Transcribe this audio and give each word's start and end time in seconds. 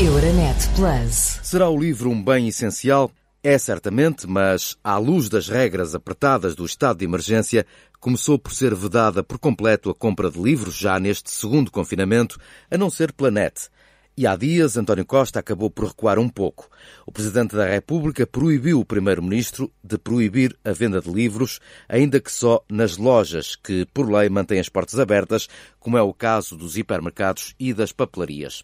Euronet 0.00 0.56
Plus. 0.76 1.40
Será 1.42 1.68
o 1.68 1.76
livro 1.76 2.08
um 2.08 2.22
bem 2.22 2.46
essencial? 2.46 3.10
É 3.42 3.58
certamente, 3.58 4.28
mas 4.28 4.78
à 4.84 4.96
luz 4.96 5.28
das 5.28 5.48
regras 5.48 5.92
apertadas 5.92 6.54
do 6.54 6.64
estado 6.64 6.98
de 6.98 7.04
emergência, 7.04 7.66
começou 7.98 8.38
por 8.38 8.54
ser 8.54 8.76
vedada 8.76 9.24
por 9.24 9.40
completo 9.40 9.90
a 9.90 9.94
compra 9.96 10.30
de 10.30 10.40
livros 10.40 10.76
já 10.76 11.00
neste 11.00 11.32
segundo 11.32 11.72
confinamento, 11.72 12.38
a 12.70 12.78
não 12.78 12.88
ser 12.90 13.12
Planete. 13.12 13.70
E 14.16 14.24
há 14.24 14.36
dias, 14.36 14.76
António 14.76 15.04
Costa 15.04 15.40
acabou 15.40 15.68
por 15.68 15.86
recuar 15.86 16.20
um 16.20 16.28
pouco. 16.28 16.70
O 17.04 17.10
Presidente 17.10 17.56
da 17.56 17.66
República 17.66 18.24
proibiu 18.24 18.78
o 18.78 18.84
Primeiro-Ministro 18.84 19.68
de 19.82 19.98
proibir 19.98 20.56
a 20.64 20.70
venda 20.70 21.00
de 21.00 21.10
livros, 21.10 21.58
ainda 21.88 22.20
que 22.20 22.30
só 22.30 22.62
nas 22.70 22.96
lojas, 22.96 23.56
que, 23.56 23.84
por 23.92 24.08
lei, 24.08 24.28
mantêm 24.28 24.60
as 24.60 24.68
portas 24.68 25.00
abertas, 25.00 25.48
como 25.80 25.98
é 25.98 26.02
o 26.02 26.14
caso 26.14 26.56
dos 26.56 26.76
hipermercados 26.76 27.56
e 27.58 27.74
das 27.74 27.90
papelarias. 27.90 28.62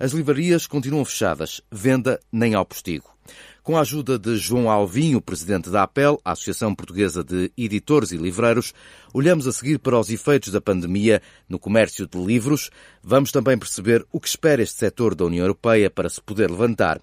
As 0.00 0.12
livrarias 0.12 0.66
continuam 0.66 1.04
fechadas, 1.04 1.60
venda 1.70 2.18
nem 2.32 2.54
ao 2.54 2.64
postigo. 2.64 3.14
Com 3.62 3.76
a 3.76 3.82
ajuda 3.82 4.18
de 4.18 4.34
João 4.38 4.70
Alvinho, 4.70 5.20
presidente 5.20 5.68
da 5.68 5.82
APEL, 5.82 6.18
a 6.24 6.32
Associação 6.32 6.74
Portuguesa 6.74 7.22
de 7.22 7.52
Editores 7.54 8.10
e 8.10 8.16
Livreiros, 8.16 8.72
olhamos 9.12 9.46
a 9.46 9.52
seguir 9.52 9.78
para 9.78 9.98
os 9.98 10.08
efeitos 10.08 10.50
da 10.50 10.60
pandemia 10.60 11.20
no 11.46 11.58
comércio 11.58 12.06
de 12.06 12.18
livros. 12.18 12.70
Vamos 13.02 13.30
também 13.30 13.58
perceber 13.58 14.02
o 14.10 14.18
que 14.18 14.28
espera 14.28 14.62
este 14.62 14.78
setor 14.78 15.14
da 15.14 15.26
União 15.26 15.44
Europeia 15.44 15.90
para 15.90 16.08
se 16.08 16.22
poder 16.22 16.50
levantar. 16.50 16.98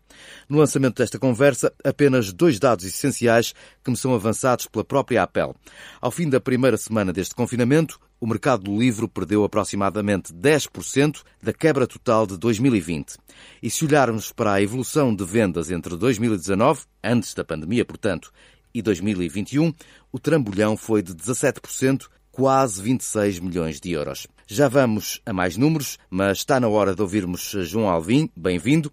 No 0.50 0.58
lançamento 0.58 0.98
desta 0.98 1.20
conversa, 1.20 1.72
apenas 1.84 2.34
dois 2.34 2.58
dados 2.58 2.84
essenciais 2.84 3.54
que 3.84 3.92
me 3.92 3.96
são 3.96 4.16
avançados 4.16 4.66
pela 4.66 4.84
própria 4.84 5.22
APEL. 5.22 5.56
Ao 6.02 6.10
fim 6.10 6.28
da 6.28 6.42
primeira 6.42 6.78
semana 6.78 7.14
deste 7.14 7.36
confinamento, 7.36 8.00
o 8.20 8.28
mercado 8.28 8.64
do 8.64 8.78
livro 8.78 9.08
perdeu 9.08 9.44
aproximadamente 9.44 10.34
10% 10.34 11.24
da 11.42 11.54
quebra 11.54 11.86
total 11.86 12.26
de 12.26 12.38
2020. 12.38 13.18
E 13.62 13.70
se 13.70 13.86
olharmos 13.86 14.32
para 14.32 14.54
a 14.54 14.62
evolução 14.62 15.16
de 15.16 15.24
vendas 15.24 15.70
entre 15.72 15.96
2019, 15.96 16.82
antes 17.04 17.34
da 17.34 17.44
pandemia, 17.44 17.86
portanto, 17.86 18.32
e 18.74 18.82
2021, 18.82 19.74
o 20.12 20.20
trambolhão 20.20 20.78
foi 20.78 21.02
de 21.02 21.14
17%, 21.14 22.08
quase 22.32 22.82
26 22.82 23.40
milhões 23.40 23.80
de 23.80 23.92
euros. 23.92 24.28
Já 24.46 24.68
vamos 24.68 25.22
a 25.26 25.34
mais 25.34 25.58
números, 25.58 25.98
mas 26.10 26.40
está 26.40 26.60
na 26.60 26.68
hora 26.68 26.94
de 26.94 27.02
ouvirmos 27.02 27.56
João 27.64 27.90
Alvim. 27.90 28.30
Bem-vindo. 28.36 28.92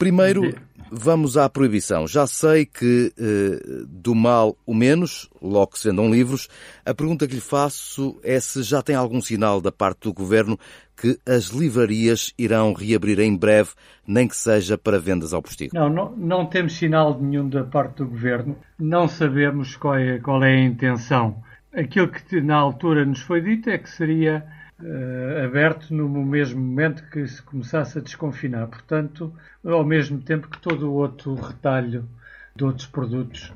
Primeiro, 0.00 0.54
vamos 0.90 1.36
à 1.36 1.46
proibição. 1.46 2.08
Já 2.08 2.26
sei 2.26 2.64
que 2.64 3.12
eh, 3.18 3.84
do 3.86 4.14
mal 4.14 4.56
o 4.64 4.72
menos, 4.72 5.28
logo 5.42 5.72
que 5.72 5.78
se 5.78 5.90
vendam 5.90 6.10
livros. 6.10 6.48
A 6.86 6.94
pergunta 6.94 7.28
que 7.28 7.34
lhe 7.34 7.40
faço 7.40 8.18
é 8.24 8.40
se 8.40 8.62
já 8.62 8.80
tem 8.80 8.96
algum 8.96 9.20
sinal 9.20 9.60
da 9.60 9.70
parte 9.70 10.04
do 10.04 10.14
Governo 10.14 10.58
que 10.96 11.18
as 11.26 11.48
livrarias 11.48 12.32
irão 12.38 12.72
reabrir 12.72 13.20
em 13.20 13.36
breve, 13.36 13.72
nem 14.06 14.26
que 14.26 14.34
seja 14.34 14.78
para 14.78 14.98
vendas 14.98 15.34
ao 15.34 15.42
postigo. 15.42 15.74
Não, 15.74 15.90
não, 15.90 16.16
não 16.16 16.46
temos 16.46 16.78
sinal 16.78 17.20
nenhum 17.20 17.46
da 17.46 17.62
parte 17.62 17.98
do 17.98 18.06
Governo. 18.06 18.56
Não 18.78 19.06
sabemos 19.06 19.76
qual 19.76 19.96
é, 19.96 20.18
qual 20.18 20.42
é 20.42 20.54
a 20.54 20.64
intenção. 20.64 21.42
Aquilo 21.74 22.08
que 22.08 22.40
na 22.40 22.56
altura 22.56 23.04
nos 23.04 23.20
foi 23.20 23.42
dito 23.42 23.68
é 23.68 23.76
que 23.76 23.90
seria 23.90 24.46
uh, 24.82 25.44
aberto 25.44 25.94
no 25.94 26.08
mesmo 26.08 26.60
momento 26.60 27.04
que 27.10 27.26
se 27.26 27.42
começasse 27.42 27.98
a 27.98 28.02
desconfinar. 28.02 28.66
Portanto, 28.66 29.32
ao 29.64 29.84
mesmo 29.84 30.20
tempo 30.20 30.48
que 30.48 30.58
todo 30.58 30.90
o 30.90 30.94
outro 30.94 31.34
retalho 31.34 32.08
de 32.54 32.64
outros 32.64 32.86
produtos, 32.86 33.52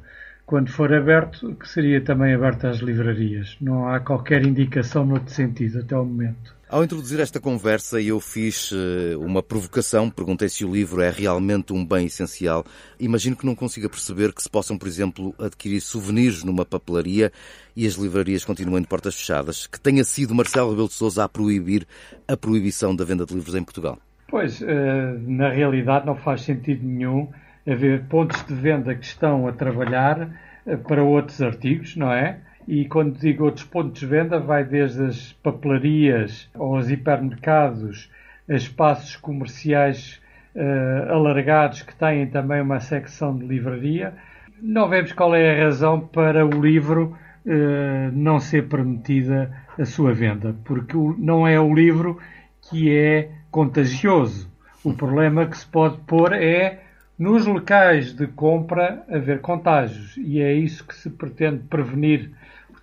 quando 0.46 0.70
for 0.70 0.92
aberto, 0.92 1.54
que 1.54 1.68
seria 1.68 2.00
também 2.00 2.34
aberto 2.34 2.66
às 2.66 2.78
livrarias. 2.78 3.56
Não 3.60 3.88
há 3.88 4.00
qualquer 4.00 4.44
indicação 4.46 5.04
no 5.04 5.14
outro 5.14 5.32
sentido 5.32 5.80
até 5.80 5.96
o 5.96 6.04
momento. 6.04 6.53
Ao 6.66 6.82
introduzir 6.82 7.20
esta 7.20 7.38
conversa, 7.38 8.00
eu 8.00 8.18
fiz 8.18 8.72
uh, 8.72 9.20
uma 9.20 9.42
provocação, 9.42 10.08
perguntei 10.08 10.48
se 10.48 10.64
o 10.64 10.72
livro 10.72 11.02
é 11.02 11.10
realmente 11.10 11.74
um 11.74 11.84
bem 11.84 12.06
essencial. 12.06 12.64
Imagino 12.98 13.36
que 13.36 13.44
não 13.44 13.54
consiga 13.54 13.88
perceber 13.88 14.32
que 14.32 14.42
se 14.42 14.48
possam, 14.48 14.78
por 14.78 14.88
exemplo, 14.88 15.34
adquirir 15.38 15.82
souvenirs 15.82 16.42
numa 16.42 16.64
papelaria 16.64 17.30
e 17.76 17.86
as 17.86 17.94
livrarias 17.94 18.46
continuem 18.46 18.80
de 18.80 18.88
portas 18.88 19.14
fechadas. 19.14 19.66
Que 19.66 19.78
tenha 19.78 20.02
sido 20.04 20.34
Marcelo 20.34 20.70
Rebelo 20.70 20.88
de 20.88 20.94
Sousa 20.94 21.24
a 21.24 21.28
proibir 21.28 21.86
a 22.26 22.34
proibição 22.34 22.96
da 22.96 23.04
venda 23.04 23.26
de 23.26 23.34
livros 23.34 23.54
em 23.54 23.62
Portugal. 23.62 23.98
Pois, 24.28 24.60
uh, 24.62 24.66
na 25.26 25.50
realidade 25.50 26.06
não 26.06 26.16
faz 26.16 26.40
sentido 26.40 26.82
nenhum 26.82 27.28
haver 27.68 28.04
pontos 28.04 28.42
de 28.46 28.54
venda 28.54 28.94
que 28.94 29.04
estão 29.04 29.46
a 29.46 29.52
trabalhar 29.52 30.30
uh, 30.66 30.78
para 30.78 31.04
outros 31.04 31.42
artigos, 31.42 31.94
não 31.94 32.10
é? 32.10 32.40
E 32.66 32.86
quando 32.86 33.18
digo 33.18 33.44
outros 33.44 33.64
pontos 33.64 34.00
de 34.00 34.06
venda, 34.06 34.38
vai 34.38 34.64
desde 34.64 35.04
as 35.04 35.32
papelarias 35.42 36.48
aos 36.54 36.90
hipermercados, 36.90 38.10
a 38.48 38.54
espaços 38.54 39.16
comerciais 39.16 40.20
uh, 40.54 41.12
alargados 41.12 41.82
que 41.82 41.94
têm 41.94 42.26
também 42.26 42.62
uma 42.62 42.80
secção 42.80 43.36
de 43.36 43.44
livraria. 43.44 44.14
Não 44.62 44.88
vemos 44.88 45.12
qual 45.12 45.34
é 45.34 45.60
a 45.60 45.64
razão 45.64 46.00
para 46.00 46.46
o 46.46 46.50
livro 46.60 47.16
uh, 47.44 48.12
não 48.12 48.40
ser 48.40 48.66
permitida 48.66 49.52
a 49.78 49.84
sua 49.84 50.14
venda, 50.14 50.54
porque 50.64 50.96
não 51.18 51.46
é 51.46 51.60
o 51.60 51.74
livro 51.74 52.18
que 52.62 52.94
é 52.96 53.30
contagioso. 53.50 54.50
O 54.82 54.94
problema 54.94 55.46
que 55.46 55.58
se 55.58 55.66
pode 55.66 55.98
pôr 56.06 56.32
é 56.32 56.80
nos 57.18 57.46
locais 57.46 58.12
de 58.12 58.26
compra 58.26 59.04
haver 59.08 59.40
contágios 59.40 60.16
e 60.16 60.40
é 60.40 60.52
isso 60.52 60.84
que 60.86 60.94
se 60.94 61.08
pretende 61.10 61.62
prevenir 61.68 62.30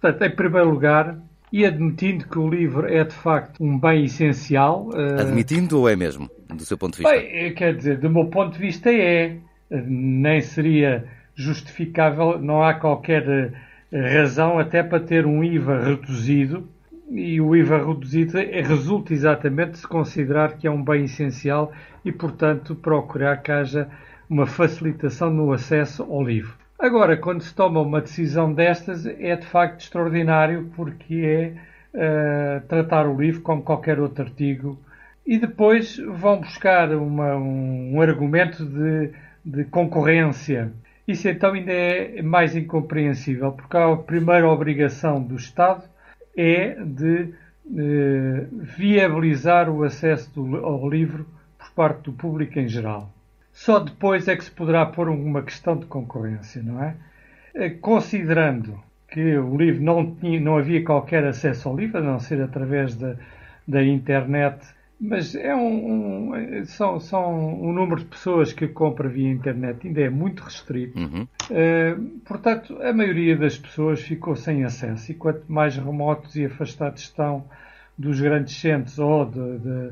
Portanto, 0.02 0.24
em 0.24 0.36
primeiro 0.36 0.70
lugar, 0.72 1.16
e 1.54 1.64
admitindo 1.64 2.28
que 2.28 2.40
o 2.40 2.50
livro 2.50 2.88
é 2.88 3.04
de 3.04 3.14
facto 3.14 3.64
um 3.64 3.78
bem 3.78 4.06
essencial. 4.06 4.90
Eh, 4.96 5.22
admitindo 5.22 5.80
ou 5.80 5.88
é 5.88 5.96
mesmo, 5.96 6.30
do 6.50 6.66
seu 6.66 6.78
ponto 6.78 6.94
de 6.98 7.04
vista? 7.04 7.16
Bem, 7.16 7.54
quer 7.54 7.76
dizer, 7.76 8.00
do 8.00 8.10
meu 8.10 8.26
ponto 8.26 8.54
de 8.54 8.60
vista 8.60 8.92
é. 8.92 9.38
Nem 9.70 10.42
seria 10.42 11.06
justificável, 11.34 12.38
não 12.38 12.62
há 12.62 12.74
qualquer 12.74 13.54
eh, 13.92 14.14
razão 14.14 14.60
até 14.60 14.84
para 14.84 15.00
ter 15.00 15.26
um 15.26 15.44
IVA 15.44 15.80
reduzido. 15.80 16.68
E 17.10 17.40
o 17.40 17.56
IVA 17.56 17.78
reduzido 17.78 18.38
resulta 18.38 19.14
exatamente 19.14 19.72
de 19.72 19.78
se 19.80 19.88
considerar 19.88 20.58
que 20.58 20.66
é 20.66 20.72
um 20.72 20.84
bem 20.84 21.06
essencial 21.06 21.72
e, 22.04 22.12
portanto, 22.12 22.74
procurar 22.74 23.38
que 23.38 23.52
haja 23.52 23.90
uma 24.30 24.46
facilitação 24.46 25.30
no 25.30 25.52
acesso 25.52 26.04
ao 26.04 26.24
livro. 26.24 26.61
Agora, 26.82 27.16
quando 27.16 27.44
se 27.44 27.54
toma 27.54 27.80
uma 27.80 28.02
decisão 28.02 28.52
destas, 28.52 29.06
é 29.06 29.36
de 29.36 29.46
facto 29.46 29.82
extraordinário, 29.82 30.72
porque 30.76 31.14
é 31.94 32.58
uh, 32.58 32.68
tratar 32.68 33.08
o 33.08 33.22
livro 33.22 33.42
como 33.42 33.62
qualquer 33.62 34.00
outro 34.00 34.24
artigo. 34.24 34.80
E 35.24 35.38
depois 35.38 35.98
vão 35.98 36.40
buscar 36.40 36.92
uma, 36.96 37.36
um, 37.36 37.94
um, 37.94 38.02
argumento 38.02 38.66
de, 38.66 39.12
de, 39.46 39.64
concorrência. 39.66 40.72
Isso 41.08 41.30
então 41.30 41.54
ainda 41.54 41.72
é 41.72 42.20
mais 42.24 42.56
incompreensível, 42.56 43.52
porque 43.52 43.78
a 43.78 43.96
primeira 43.96 44.50
obrigação 44.50 45.22
do 45.22 45.36
Estado 45.36 45.84
é 46.36 46.84
de 46.84 47.32
uh, 47.68 48.48
viabilizar 48.60 49.70
o 49.70 49.84
acesso 49.84 50.34
do, 50.34 50.58
ao 50.66 50.90
livro 50.90 51.28
por 51.60 51.70
parte 51.74 52.06
do 52.06 52.14
público 52.14 52.58
em 52.58 52.68
geral. 52.68 53.08
Só 53.54 53.80
depois 53.80 54.28
é 54.28 54.36
que 54.36 54.44
se 54.44 54.52
poderá 54.52 54.86
pôr 54.86 55.10
uma 55.10 55.42
questão 55.42 55.78
de 55.78 55.86
concorrência, 55.86 56.64
não 56.64 56.82
é? 56.82 56.96
Eh, 57.54 57.70
considerando 57.70 58.82
que 59.10 59.38
o 59.38 59.58
livro 59.58 59.84
não, 59.84 60.16
tinha, 60.16 60.40
não 60.40 60.58
havia 60.58 60.84
qualquer 60.84 61.26
acesso 61.26 61.68
ao 61.68 61.76
livro, 61.76 61.98
a 61.98 62.02
não 62.02 62.20
ser 62.20 62.42
através 62.42 62.96
da, 62.96 63.16
da 63.68 63.84
internet, 63.84 64.66
mas 65.00 65.36
é 65.36 65.54
um, 65.54 66.34
um, 66.34 66.66
são, 66.66 67.00
são 67.00 67.62
um 67.62 67.74
número 67.74 68.02
de 68.02 68.06
pessoas 68.06 68.54
que 68.54 68.68
compra 68.68 69.10
via 69.10 69.30
internet 69.30 69.88
ainda 69.88 70.02
é 70.02 70.10
muito 70.10 70.44
restrito. 70.44 70.98
Uhum. 70.98 71.28
Uh, 71.50 72.20
portanto, 72.24 72.80
a 72.82 72.94
maioria 72.94 73.36
das 73.36 73.58
pessoas 73.58 74.00
ficou 74.02 74.36
sem 74.36 74.64
acesso 74.64 75.12
e 75.12 75.16
quanto 75.16 75.52
mais 75.52 75.76
remotos 75.76 76.36
e 76.36 76.46
afastados 76.46 77.02
estão 77.02 77.44
dos 77.98 78.22
grandes 78.22 78.56
centros 78.56 79.00
ou 79.00 79.26
de, 79.26 79.58
de 79.60 79.92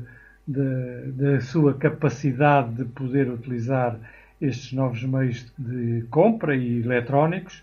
da 0.52 1.40
sua 1.40 1.74
capacidade 1.74 2.74
de 2.74 2.84
poder 2.84 3.30
utilizar 3.30 3.98
estes 4.40 4.72
novos 4.72 5.02
meios 5.04 5.52
de 5.58 6.04
compra 6.10 6.56
e 6.56 6.80
eletrónicos, 6.80 7.62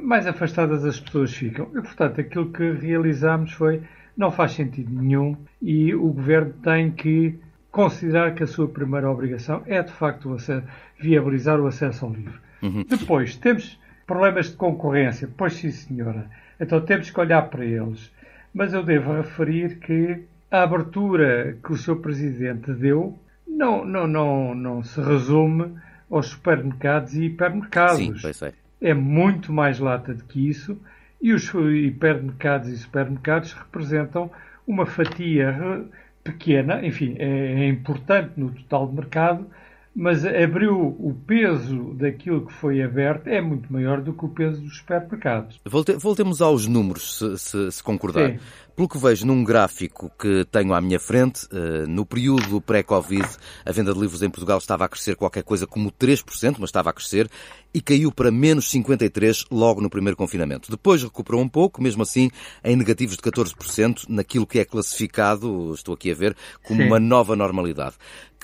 mais 0.00 0.26
afastadas 0.26 0.84
as 0.84 0.98
pessoas 0.98 1.34
ficam. 1.34 1.68
E, 1.74 1.82
portanto, 1.82 2.20
aquilo 2.20 2.50
que 2.50 2.70
realizamos 2.72 3.52
foi 3.52 3.82
não 4.16 4.30
faz 4.30 4.52
sentido 4.52 4.90
nenhum 4.94 5.36
e 5.60 5.94
o 5.94 6.08
governo 6.12 6.52
tem 6.62 6.90
que 6.90 7.38
considerar 7.70 8.34
que 8.34 8.44
a 8.44 8.46
sua 8.46 8.68
primeira 8.68 9.10
obrigação 9.10 9.62
é, 9.66 9.82
de 9.82 9.92
facto, 9.92 10.30
o 10.30 10.34
acesso, 10.34 10.66
viabilizar 10.98 11.60
o 11.60 11.66
acesso 11.66 12.04
ao 12.06 12.12
livro. 12.12 12.40
Uhum. 12.62 12.84
Depois, 12.88 13.36
temos 13.36 13.78
problemas 14.06 14.50
de 14.50 14.56
concorrência. 14.56 15.28
Pois 15.36 15.54
sim, 15.54 15.70
senhora. 15.70 16.30
Então 16.60 16.80
temos 16.80 17.10
que 17.10 17.20
olhar 17.20 17.42
para 17.50 17.64
eles. 17.64 18.12
Mas 18.54 18.72
eu 18.72 18.84
devo 18.84 19.12
referir 19.12 19.80
que 19.80 20.22
a 20.50 20.62
abertura 20.62 21.56
que 21.64 21.72
o 21.72 21.76
seu 21.76 21.96
presidente 21.96 22.72
deu 22.72 23.18
não, 23.46 23.84
não, 23.84 24.06
não, 24.06 24.54
não 24.54 24.82
se 24.82 25.00
resume 25.00 25.72
aos 26.10 26.26
supermercados 26.28 27.14
e 27.14 27.24
hipermercados. 27.24 27.96
Sim, 27.96 28.14
pois 28.20 28.42
é. 28.42 28.52
é 28.80 28.94
muito 28.94 29.52
mais 29.52 29.78
lata 29.78 30.14
do 30.14 30.24
que 30.24 30.48
isso 30.48 30.78
e 31.20 31.32
os 31.32 31.44
hipermercados 31.54 32.68
e 32.68 32.76
supermercados 32.76 33.52
representam 33.52 34.30
uma 34.66 34.86
fatia 34.86 35.86
pequena, 36.22 36.84
enfim, 36.84 37.16
é, 37.18 37.64
é 37.64 37.68
importante 37.68 38.32
no 38.36 38.50
total 38.50 38.88
de 38.88 38.94
mercado, 38.94 39.46
mas 39.94 40.24
abriu 40.24 40.96
o 40.98 41.14
peso 41.26 41.94
daquilo 41.94 42.46
que 42.46 42.52
foi 42.52 42.82
aberto 42.82 43.28
é 43.28 43.40
muito 43.40 43.72
maior 43.72 44.00
do 44.00 44.12
que 44.12 44.24
o 44.24 44.28
peso 44.28 44.60
dos 44.60 44.78
supermercados. 44.78 45.60
Volte, 45.64 45.92
voltemos 45.92 46.42
aos 46.42 46.66
números, 46.66 47.18
se, 47.18 47.38
se, 47.38 47.72
se 47.72 47.82
concordar. 47.82 48.32
Sim. 48.32 48.38
Pelo 48.74 48.88
que 48.88 48.98
vejo 48.98 49.24
num 49.24 49.44
gráfico 49.44 50.10
que 50.18 50.44
tenho 50.50 50.74
à 50.74 50.80
minha 50.80 50.98
frente, 50.98 51.46
eh, 51.52 51.86
no 51.86 52.04
período 52.04 52.60
pré-Covid, 52.60 53.28
a 53.64 53.70
venda 53.70 53.94
de 53.94 54.00
livros 54.00 54.20
em 54.20 54.28
Portugal 54.28 54.58
estava 54.58 54.84
a 54.84 54.88
crescer 54.88 55.14
qualquer 55.14 55.44
coisa 55.44 55.64
como 55.64 55.92
3%, 55.92 56.56
mas 56.58 56.70
estava 56.70 56.90
a 56.90 56.92
crescer, 56.92 57.30
e 57.72 57.80
caiu 57.80 58.10
para 58.10 58.32
menos 58.32 58.68
53% 58.68 59.46
logo 59.52 59.80
no 59.80 59.88
primeiro 59.88 60.16
confinamento. 60.16 60.72
Depois 60.72 61.04
recuperou 61.04 61.40
um 61.40 61.48
pouco, 61.48 61.80
mesmo 61.80 62.02
assim 62.02 62.32
em 62.64 62.74
negativos 62.74 63.16
de 63.16 63.22
14%, 63.22 64.06
naquilo 64.08 64.44
que 64.44 64.58
é 64.58 64.64
classificado, 64.64 65.72
estou 65.72 65.94
aqui 65.94 66.10
a 66.10 66.14
ver, 66.14 66.36
como 66.64 66.82
Sim. 66.82 66.88
uma 66.88 66.98
nova 66.98 67.36
normalidade. 67.36 67.94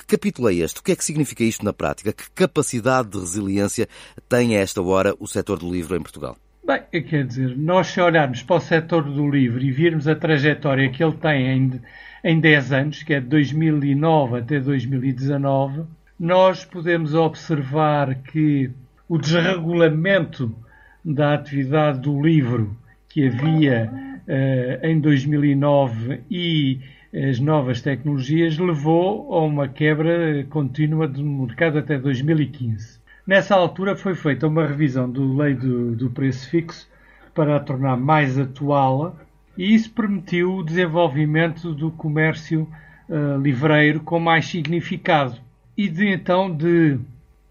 Que 0.00 0.16
capítulo 0.16 0.48
é 0.48 0.54
este? 0.54 0.80
O 0.80 0.82
que 0.82 0.92
é 0.92 0.96
que 0.96 1.04
significa 1.04 1.44
isto 1.44 1.64
na 1.64 1.74
prática? 1.74 2.12
Que 2.12 2.30
capacidade 2.30 3.10
de 3.10 3.18
resiliência 3.18 3.86
tem 4.28 4.56
a 4.56 4.60
esta 4.60 4.80
hora 4.80 5.14
o 5.20 5.26
setor 5.26 5.58
do 5.58 5.70
livro 5.70 5.94
em 5.94 6.00
Portugal? 6.00 6.36
Bem, 6.66 7.02
quer 7.02 7.26
dizer, 7.26 7.56
nós 7.56 7.88
se 7.88 8.00
olharmos 8.00 8.42
para 8.42 8.56
o 8.56 8.60
setor 8.60 9.04
do 9.04 9.28
livro 9.28 9.60
e 9.60 9.70
virmos 9.70 10.08
a 10.08 10.14
trajetória 10.14 10.90
que 10.90 11.04
ele 11.04 11.16
tem 11.16 11.46
em, 11.46 11.80
em 12.24 12.40
10 12.40 12.72
anos, 12.72 13.02
que 13.02 13.12
é 13.12 13.20
de 13.20 13.26
2009 13.26 14.38
até 14.38 14.58
2019, 14.58 15.82
nós 16.18 16.64
podemos 16.64 17.14
observar 17.14 18.14
que 18.22 18.70
o 19.08 19.18
desregulamento 19.18 20.54
da 21.04 21.34
atividade 21.34 22.00
do 22.00 22.22
livro 22.22 22.76
que 23.08 23.26
havia 23.26 23.90
uh, 23.92 24.86
em 24.86 24.98
2009 24.98 26.20
e 26.30 26.80
as 27.12 27.40
novas 27.40 27.80
tecnologias 27.80 28.56
levou 28.56 29.34
a 29.34 29.42
uma 29.44 29.66
quebra 29.66 30.44
contínua 30.48 31.08
do 31.08 31.24
mercado 31.24 31.78
até 31.78 31.98
2015. 31.98 33.00
Nessa 33.26 33.56
altura 33.56 33.96
foi 33.96 34.14
feita 34.14 34.46
uma 34.46 34.66
revisão 34.66 35.10
do 35.10 35.36
lei 35.36 35.54
do, 35.54 35.96
do 35.96 36.10
preço 36.10 36.48
fixo 36.48 36.88
para 37.34 37.56
a 37.56 37.60
tornar 37.60 37.96
mais 37.96 38.38
atual 38.38 39.18
e 39.58 39.74
isso 39.74 39.90
permitiu 39.90 40.56
o 40.56 40.64
desenvolvimento 40.64 41.74
do 41.74 41.90
comércio 41.90 42.68
uh, 43.08 43.40
livreiro 43.40 44.00
com 44.00 44.20
mais 44.20 44.46
significado. 44.46 45.36
E 45.76 45.88
de 45.88 46.08
então 46.08 46.54
de 46.54 46.98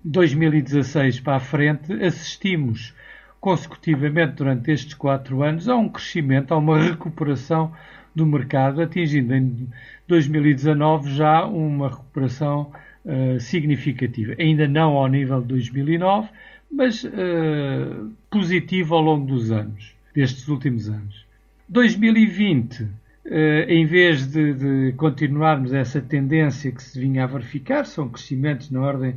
2016 0.03 1.19
para 1.19 1.35
a 1.35 1.39
frente 1.39 1.93
assistimos 2.01 2.93
consecutivamente 3.39 4.33
durante 4.33 4.71
estes 4.71 4.93
quatro 4.93 5.43
anos 5.43 5.67
a 5.67 5.75
um 5.75 5.89
crescimento, 5.89 6.53
a 6.53 6.57
uma 6.57 6.79
recuperação 6.79 7.73
do 8.19 8.25
mercado, 8.25 8.81
atingindo 8.81 9.33
em 9.33 9.67
2019 10.07 11.13
já 11.13 11.45
uma 11.45 11.89
recuperação 11.89 12.71
eh, 13.05 13.39
significativa. 13.39 14.35
Ainda 14.37 14.67
não 14.67 14.97
ao 14.97 15.07
nível 15.07 15.41
de 15.41 15.47
2009, 15.47 16.29
mas 16.71 17.03
uh, 17.03 18.11
positivo 18.29 18.93
ao 18.93 19.01
longo 19.01 19.25
dos 19.25 19.51
anos, 19.51 19.95
destes 20.13 20.47
últimos 20.47 20.87
anos. 20.89 21.25
2020, 21.67 22.83
uh, 22.83 22.87
eh, 23.25 23.65
em 23.67 23.85
vez 23.85 24.27
de, 24.27 24.53
de, 24.53 24.93
continuarmos 24.97 25.73
essa 25.73 25.99
tendência 25.99 26.71
que 26.71 26.83
se 26.83 26.99
vinha 26.99 27.23
a 27.23 27.27
verificar, 27.27 27.85
são 27.85 28.09
crescimentos 28.09 28.69
na 28.69 28.81
ordem 28.81 29.15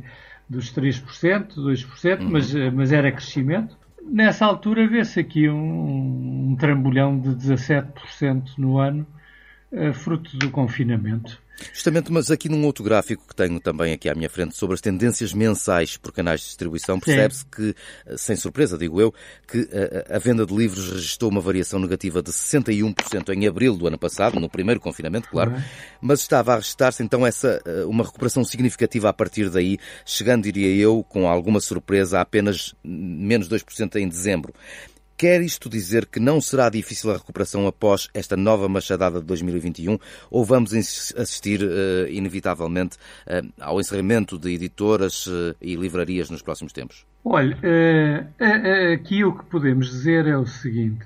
dos 0.49 0.73
3%, 0.73 1.53
2%, 1.55 2.19
uhum. 2.21 2.29
mas, 2.31 2.53
mas 2.73 2.91
era 2.91 3.11
crescimento. 3.11 3.77
Nessa 4.11 4.45
altura 4.45 4.87
vê-se 4.87 5.19
aqui 5.19 5.49
um, 5.49 6.51
um 6.51 6.55
trambolhão 6.55 7.19
de 7.19 7.35
17% 7.35 8.57
no 8.57 8.77
ano, 8.77 9.05
fruto 9.93 10.37
do 10.37 10.51
confinamento. 10.51 11.42
Justamente, 11.71 12.11
mas 12.11 12.31
aqui 12.31 12.49
num 12.49 12.65
outro 12.65 12.83
gráfico 12.83 13.27
que 13.27 13.35
tenho 13.35 13.59
também 13.59 13.93
aqui 13.93 14.09
à 14.09 14.15
minha 14.15 14.29
frente 14.29 14.55
sobre 14.55 14.73
as 14.73 14.81
tendências 14.81 15.33
mensais 15.33 15.97
por 15.97 16.11
canais 16.11 16.41
de 16.41 16.47
distribuição, 16.47 16.99
percebe-se 16.99 17.45
que, 17.45 17.75
eh, 18.05 18.17
sem 18.17 18.35
surpresa, 18.35 18.77
digo 18.77 18.99
eu, 18.99 19.13
que 19.47 19.69
a, 19.71 19.77
eh, 19.77 20.15
a, 20.15 20.19
venda 20.19 20.45
de 20.45 20.53
livros 20.55 20.91
registrou 20.91 21.29
uma 21.29 21.41
variação 21.41 21.79
negativa 21.79 22.21
de 22.21 22.31
61% 22.31 23.29
em 23.33 23.47
abril 23.47 23.75
do 23.75 23.87
ano 23.87 23.97
passado, 23.97 24.39
no 24.39 24.49
primeiro 24.49 24.79
confinamento, 24.79 25.29
claro, 25.29 25.51
uhum. 25.51 25.61
mas 26.01 26.19
estava 26.19 26.53
a 26.53 26.55
registrar-se 26.55 27.03
então 27.03 27.25
essa 27.25 27.61
eh, 27.65 27.85
uma 27.85 28.03
recuperação 28.03 28.43
significativa 28.43 29.09
a 29.09 29.13
partir 29.13 29.49
daí, 29.49 29.77
chegando, 30.05 30.43
diria 30.43 30.75
eu, 30.75 31.05
com 31.07 31.27
alguma 31.27 31.59
surpresa, 31.59 32.19
a 32.19 32.21
apenas 32.21 32.73
menos 32.83 33.47
2% 33.47 33.95
em 33.95 34.07
dezembro. 34.07 34.53
Quer 35.23 35.41
isto 35.41 35.69
dizer 35.69 36.05
que 36.05 36.19
não 36.19 36.41
será 36.41 36.69
difícil 36.69 37.09
a 37.09 37.13
recuperação 37.13 37.65
após 37.65 38.09
esta 38.13 38.35
nova 38.35 38.67
machadada 38.67 39.21
de 39.21 39.25
2021 39.25 39.97
ou 40.29 40.43
vamos 40.43 40.73
assistir, 40.73 41.63
uh, 41.63 42.09
inevitavelmente, 42.09 42.97
uh, 43.25 43.49
ao 43.57 43.79
encerramento 43.79 44.37
de 44.37 44.53
editoras 44.53 45.25
uh, 45.27 45.55
e 45.61 45.77
livrarias 45.77 46.29
nos 46.29 46.41
próximos 46.41 46.73
tempos? 46.73 47.05
Olha, 47.23 47.57
aqui 48.93 49.23
o 49.23 49.31
que 49.31 49.45
podemos 49.45 49.89
dizer 49.91 50.27
é 50.27 50.35
o 50.35 50.45
seguinte. 50.45 51.05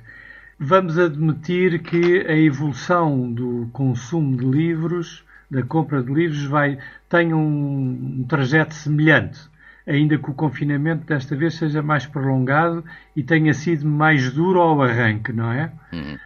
Vamos 0.58 0.98
admitir 0.98 1.84
que 1.84 2.26
a 2.26 2.36
evolução 2.36 3.32
do 3.32 3.70
consumo 3.72 4.36
de 4.36 4.46
livros, 4.46 5.24
da 5.48 5.62
compra 5.62 6.02
de 6.02 6.12
livros, 6.12 6.44
vai, 6.46 6.80
tem 7.08 7.36
um, 7.36 8.22
um 8.22 8.26
trajeto 8.28 8.74
semelhante 8.74 9.42
ainda 9.88 10.18
que 10.18 10.30
o 10.30 10.34
confinamento 10.34 11.06
desta 11.06 11.36
vez 11.36 11.56
seja 11.56 11.82
mais 11.82 12.06
prolongado 12.06 12.84
e 13.16 13.24
tenha 13.24 13.54
sido 13.54 13.88
mais 13.88 14.32
duro 14.32 14.60
ao 14.60 14.82
arranque, 14.82 15.32
não 15.32 15.52
é? 15.52 15.72
Uhum. 15.94 16.18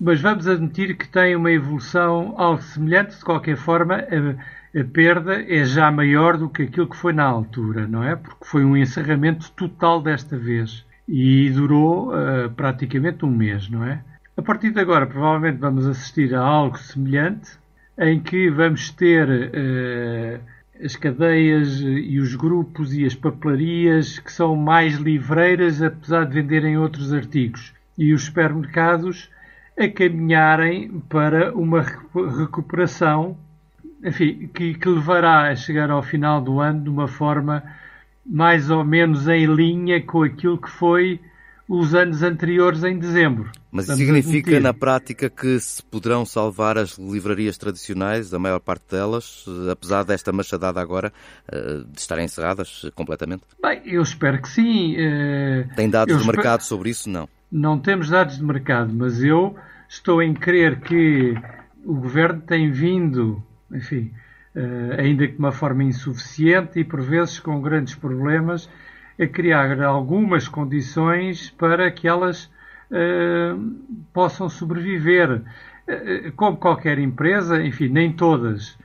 Mas 0.00 0.20
vamos 0.20 0.48
admitir 0.48 0.96
que 0.96 1.06
tem 1.06 1.36
uma 1.36 1.52
evolução 1.52 2.34
algo 2.38 2.62
semelhante, 2.62 3.18
de 3.18 3.24
qualquer 3.24 3.56
forma, 3.56 3.96
a, 3.96 4.80
a, 4.80 4.84
perda 4.84 5.42
é 5.42 5.62
já 5.64 5.90
maior 5.90 6.38
do 6.38 6.48
que 6.48 6.62
aquilo 6.62 6.88
que 6.88 6.96
foi 6.96 7.12
na 7.12 7.24
altura, 7.24 7.86
não 7.86 8.02
é? 8.02 8.16
Porque 8.16 8.46
foi 8.46 8.64
um 8.64 8.74
encerramento 8.74 9.52
total 9.52 10.00
desta 10.00 10.38
vez 10.38 10.86
e 11.06 11.50
durou 11.50 12.14
uh, 12.14 12.48
praticamente 12.56 13.26
um 13.26 13.30
mês, 13.30 13.68
não 13.68 13.84
é? 13.84 14.02
A 14.36 14.42
partir 14.42 14.70
de 14.70 14.80
agora, 14.80 15.06
provavelmente 15.06 15.58
vamos 15.58 15.86
assistir 15.86 16.34
a 16.34 16.40
algo 16.40 16.78
semelhante, 16.78 17.58
em 17.98 18.18
que 18.18 18.48
vamos 18.48 18.90
ter 18.90 19.28
uh, 19.28 20.40
as 20.82 20.96
cadeias 20.96 21.80
e 21.80 22.18
os 22.18 22.34
grupos 22.34 22.94
e 22.94 23.04
as 23.04 23.14
papelarias 23.14 24.18
que 24.18 24.32
são 24.32 24.56
mais 24.56 24.96
livreiras, 24.96 25.82
apesar 25.82 26.24
de 26.24 26.34
venderem 26.34 26.78
outros 26.78 27.12
artigos, 27.12 27.72
e 27.96 28.12
os 28.14 28.24
supermercados 28.24 29.30
a 29.78 29.88
caminharem 29.88 31.02
para 31.08 31.54
uma 31.54 31.84
recuperação 32.38 33.36
enfim, 34.04 34.48
que, 34.54 34.74
que 34.74 34.88
levará 34.88 35.50
a 35.50 35.56
chegar 35.56 35.90
ao 35.90 36.02
final 36.02 36.40
do 36.40 36.60
ano 36.60 36.82
de 36.82 36.88
uma 36.90 37.06
forma 37.06 37.62
mais 38.24 38.70
ou 38.70 38.84
menos 38.84 39.28
em 39.28 39.46
linha 39.46 40.00
com 40.02 40.22
aquilo 40.22 40.58
que 40.58 40.70
foi 40.70 41.20
os 41.70 41.94
anos 41.94 42.20
anteriores 42.20 42.82
em 42.82 42.98
dezembro. 42.98 43.48
Mas 43.70 43.88
isso 43.88 43.96
significa 43.96 44.58
na 44.58 44.74
prática 44.74 45.30
que 45.30 45.60
se 45.60 45.80
poderão 45.84 46.26
salvar 46.26 46.76
as 46.76 46.98
livrarias 46.98 47.56
tradicionais, 47.56 48.34
a 48.34 48.40
maior 48.40 48.58
parte 48.58 48.90
delas, 48.90 49.44
apesar 49.70 50.02
desta 50.02 50.32
machadada 50.32 50.80
agora 50.80 51.12
eh, 51.46 51.84
de 51.88 52.00
estarem 52.00 52.24
encerradas 52.24 52.90
completamente? 52.96 53.42
Bem, 53.62 53.82
eu 53.84 54.02
espero 54.02 54.42
que 54.42 54.48
sim. 54.48 54.96
Eh, 54.98 55.68
Tem 55.76 55.88
dados 55.88 56.12
eu 56.12 56.20
de 56.20 56.26
mercado 56.26 56.62
sobre 56.62 56.90
isso? 56.90 57.08
Não. 57.08 57.28
Não 57.52 57.78
temos 57.78 58.08
dados 58.08 58.38
de 58.38 58.42
mercado, 58.42 58.92
mas 58.92 59.22
eu 59.22 59.54
estou 59.88 60.20
em 60.20 60.34
crer 60.34 60.80
que 60.80 61.36
o 61.84 61.94
governo 61.94 62.40
tem 62.40 62.72
vindo, 62.72 63.40
enfim, 63.70 64.10
eh, 64.56 64.96
ainda 64.98 65.24
que 65.24 65.34
de 65.34 65.38
uma 65.38 65.52
forma 65.52 65.84
insuficiente 65.84 66.80
e 66.80 66.84
por 66.84 67.00
vezes 67.00 67.38
com 67.38 67.60
grandes 67.60 67.94
problemas, 67.94 68.68
a 69.20 69.26
criar 69.26 69.82
algumas 69.82 70.48
condições 70.48 71.50
para 71.50 71.90
que 71.90 72.08
elas 72.08 72.50
uh, 72.90 73.60
possam 74.14 74.48
sobreviver. 74.48 75.42
Uh, 75.86 76.32
como 76.36 76.56
qualquer 76.56 76.98
empresa, 76.98 77.62
enfim, 77.62 77.88
nem 77.88 78.12
todas. 78.12 78.78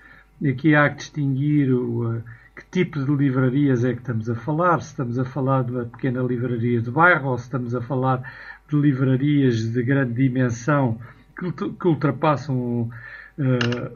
Aqui 0.46 0.76
há 0.76 0.90
que 0.90 0.98
distinguir 0.98 1.72
o, 1.72 2.18
uh, 2.18 2.24
que 2.54 2.66
tipo 2.70 3.00
de 3.00 3.12
livrarias 3.16 3.86
é 3.86 3.94
que 3.94 4.00
estamos 4.00 4.30
a 4.30 4.36
falar, 4.36 4.82
se 4.82 4.90
estamos 4.90 5.18
a 5.18 5.24
falar 5.24 5.64
de 5.64 5.72
uma 5.72 5.86
pequena 5.86 6.22
livraria 6.22 6.82
de 6.82 6.92
bairro 6.92 7.30
ou 7.30 7.38
se 7.38 7.46
estamos 7.46 7.74
a 7.74 7.82
falar 7.82 8.22
de 8.70 8.76
livrarias 8.76 9.72
de 9.72 9.84
grande 9.84 10.14
dimensão 10.14 11.00
que, 11.38 11.52
que 11.52 11.88
ultrapassam 11.88 12.90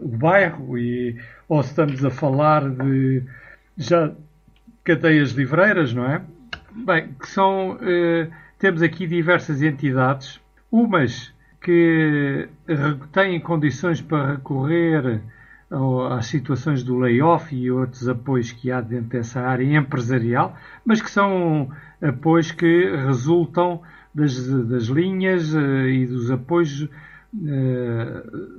o 0.01 0.07
bairro 0.17 0.77
e, 0.77 1.17
ou 1.47 1.63
se 1.63 1.69
estamos 1.69 2.03
a 2.03 2.09
falar 2.09 2.69
de 2.69 3.23
já 3.77 4.13
cadeias 4.89 5.31
livreiras, 5.33 5.93
não 5.93 6.03
é? 6.05 6.19
Bem, 6.71 7.09
que 7.19 7.27
são. 7.27 7.77
Eh, 7.79 8.27
temos 8.57 8.81
aqui 8.81 9.05
diversas 9.05 9.61
entidades, 9.61 10.41
umas 10.71 11.31
que 11.61 12.49
têm 13.11 13.39
condições 13.39 14.01
para 14.01 14.31
recorrer 14.31 15.21
às 16.09 16.25
situações 16.25 16.81
do 16.81 16.97
layoff 16.97 17.55
e 17.55 17.69
outros 17.69 18.09
apoios 18.09 18.51
que 18.51 18.71
há 18.71 18.81
dentro 18.81 19.09
dessa 19.09 19.41
área 19.41 19.77
empresarial, 19.77 20.57
mas 20.83 21.01
que 21.01 21.11
são 21.11 21.69
apoios 22.01 22.51
que 22.51 22.89
resultam 23.05 23.81
das, 24.15 24.47
das 24.65 24.85
linhas 24.85 25.53
eh, 25.53 25.89
e 25.89 26.07
dos 26.07 26.31
apoios 26.31 26.89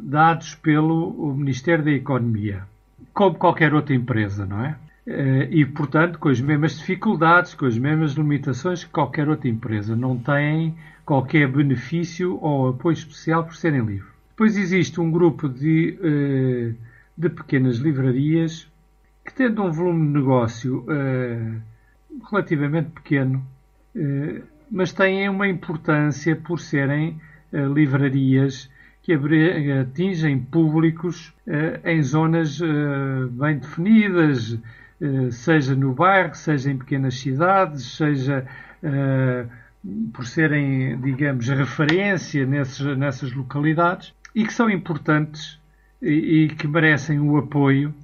dados 0.01 0.55
pelo 0.55 1.35
Ministério 1.35 1.85
da 1.85 1.91
Economia, 1.91 2.63
como 3.13 3.35
qualquer 3.35 3.75
outra 3.75 3.97
empresa, 3.97 4.47
não 4.47 4.65
é? 4.65 4.77
E, 5.51 5.65
portanto, 5.65 6.19
com 6.19 6.29
as 6.29 6.41
mesmas 6.41 6.79
dificuldades, 6.79 7.55
com 7.55 7.67
as 7.67 7.77
mesmas 7.77 8.13
limitações 8.13 8.85
que 8.85 8.91
qualquer 8.91 9.29
outra 9.29 9.49
empresa. 9.49 9.97
Não 9.97 10.17
têm 10.17 10.77
qualquer 11.05 11.49
benefício 11.51 12.39
ou 12.41 12.69
apoio 12.69 12.95
especial 12.95 13.43
por 13.45 13.57
serem 13.57 13.85
livres. 13.85 14.13
Depois 14.31 14.57
existe 14.57 15.01
um 15.01 15.11
grupo 15.11 15.49
de, 15.49 15.99
de 17.19 17.29
pequenas 17.29 17.79
livrarias 17.79 18.69
que, 19.25 19.35
tendo 19.35 19.65
um 19.65 19.73
volume 19.73 20.07
de 20.07 20.13
negócio 20.13 20.87
relativamente 22.31 22.91
pequeno, 22.91 23.45
mas 24.71 24.93
têm 24.93 25.29
uma 25.29 25.49
importância 25.49 26.37
por 26.37 26.61
serem 26.61 27.21
livrarias 27.75 28.71
que 29.03 29.13
atingem 29.13 30.39
públicos 30.39 31.35
em 31.85 32.01
zonas 32.01 32.61
bem 33.33 33.59
definidas, 33.59 34.57
seja 35.33 35.75
no 35.75 35.95
bairro, 35.95 36.35
seja 36.35 36.71
em 36.71 36.77
pequenas 36.77 37.19
cidades, 37.19 37.97
seja 37.97 38.47
por 40.13 40.27
serem, 40.27 41.01
digamos, 41.01 41.49
referência 41.49 42.45
nesses, 42.47 42.81
nessas 42.99 43.33
localidades 43.33 44.13
e 44.35 44.45
que 44.45 44.53
são 44.53 44.69
importantes 44.69 45.59
e, 46.03 46.45
e 46.45 46.49
que 46.49 46.69
merecem 46.69 47.19
o 47.19 47.37
apoio 47.39 47.95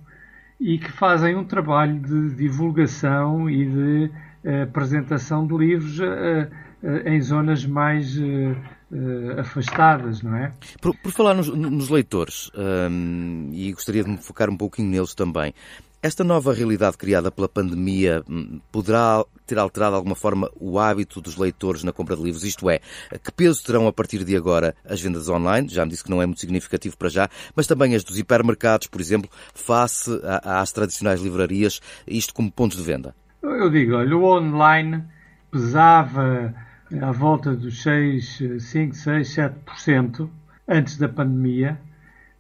e 0.58 0.78
que 0.78 0.90
fazem 0.90 1.36
um 1.36 1.44
trabalho 1.44 2.00
de 2.00 2.34
divulgação 2.34 3.48
e 3.50 3.66
de 3.66 4.10
apresentação 4.62 5.46
de 5.46 5.56
livros 5.56 5.98
em 7.04 7.20
zonas 7.20 7.66
mais 7.66 8.16
afastadas, 9.38 10.22
não 10.22 10.36
é? 10.36 10.52
Por, 10.80 10.96
por 10.96 11.10
falar 11.10 11.34
nos, 11.34 11.48
nos 11.48 11.88
leitores, 11.90 12.50
hum, 12.54 13.50
e 13.52 13.72
gostaria 13.72 14.04
de 14.04 14.10
me 14.10 14.18
focar 14.18 14.48
um 14.48 14.56
pouquinho 14.56 14.88
neles 14.88 15.14
também, 15.14 15.52
esta 16.06 16.24
nova 16.24 16.54
realidade 16.54 16.96
criada 16.96 17.30
pela 17.30 17.48
pandemia 17.48 18.22
hum, 18.28 18.60
poderá 18.70 19.24
ter 19.46 19.58
alterado 19.58 19.92
de 19.92 19.96
alguma 19.96 20.14
forma 20.14 20.50
o 20.58 20.78
hábito 20.78 21.20
dos 21.20 21.36
leitores 21.36 21.82
na 21.82 21.92
compra 21.92 22.16
de 22.16 22.22
livros? 22.22 22.44
Isto 22.44 22.70
é, 22.70 22.80
que 23.22 23.32
peso 23.32 23.64
terão 23.64 23.86
a 23.86 23.92
partir 23.92 24.24
de 24.24 24.36
agora 24.36 24.74
as 24.88 25.00
vendas 25.00 25.28
online? 25.28 25.68
Já 25.68 25.84
me 25.84 25.90
disse 25.90 26.04
que 26.04 26.10
não 26.10 26.22
é 26.22 26.26
muito 26.26 26.40
significativo 26.40 26.96
para 26.96 27.08
já, 27.08 27.28
mas 27.54 27.66
também 27.66 27.94
as 27.94 28.04
dos 28.04 28.18
hipermercados, 28.18 28.86
por 28.86 29.00
exemplo, 29.00 29.28
face 29.54 30.10
às 30.42 30.72
tradicionais 30.72 31.20
livrarias, 31.20 31.80
isto 32.06 32.32
como 32.32 32.50
pontos 32.50 32.76
de 32.76 32.84
venda? 32.84 33.14
Eu 33.42 33.70
digo, 33.70 33.94
olha, 33.96 34.16
o 34.16 34.24
online 34.24 35.04
pesava 35.50 36.54
à 37.00 37.12
volta 37.12 37.54
dos 37.54 37.82
6, 37.82 38.42
5, 38.60 38.94
6, 38.94 39.36
7% 39.36 40.28
antes 40.68 40.96
da 40.98 41.08
pandemia 41.08 41.78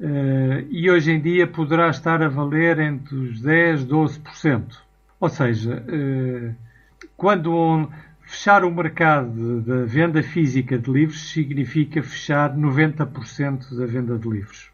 eh, 0.00 0.64
e 0.70 0.90
hoje 0.90 1.12
em 1.12 1.20
dia 1.20 1.46
poderá 1.46 1.88
estar 1.88 2.22
a 2.22 2.28
valer 2.28 2.78
entre 2.78 3.14
os 3.14 3.40
10, 3.40 3.84
12%. 3.86 4.78
Ou 5.18 5.28
seja, 5.28 5.82
eh, 5.88 6.52
quando 7.16 7.88
fechar 8.20 8.64
o 8.64 8.70
mercado 8.70 9.62
da 9.62 9.84
venda 9.84 10.22
física 10.22 10.78
de 10.78 10.90
livros 10.90 11.30
significa 11.30 12.02
fechar 12.02 12.54
90% 12.56 13.74
da 13.76 13.86
venda 13.86 14.18
de 14.18 14.28
livros. 14.28 14.70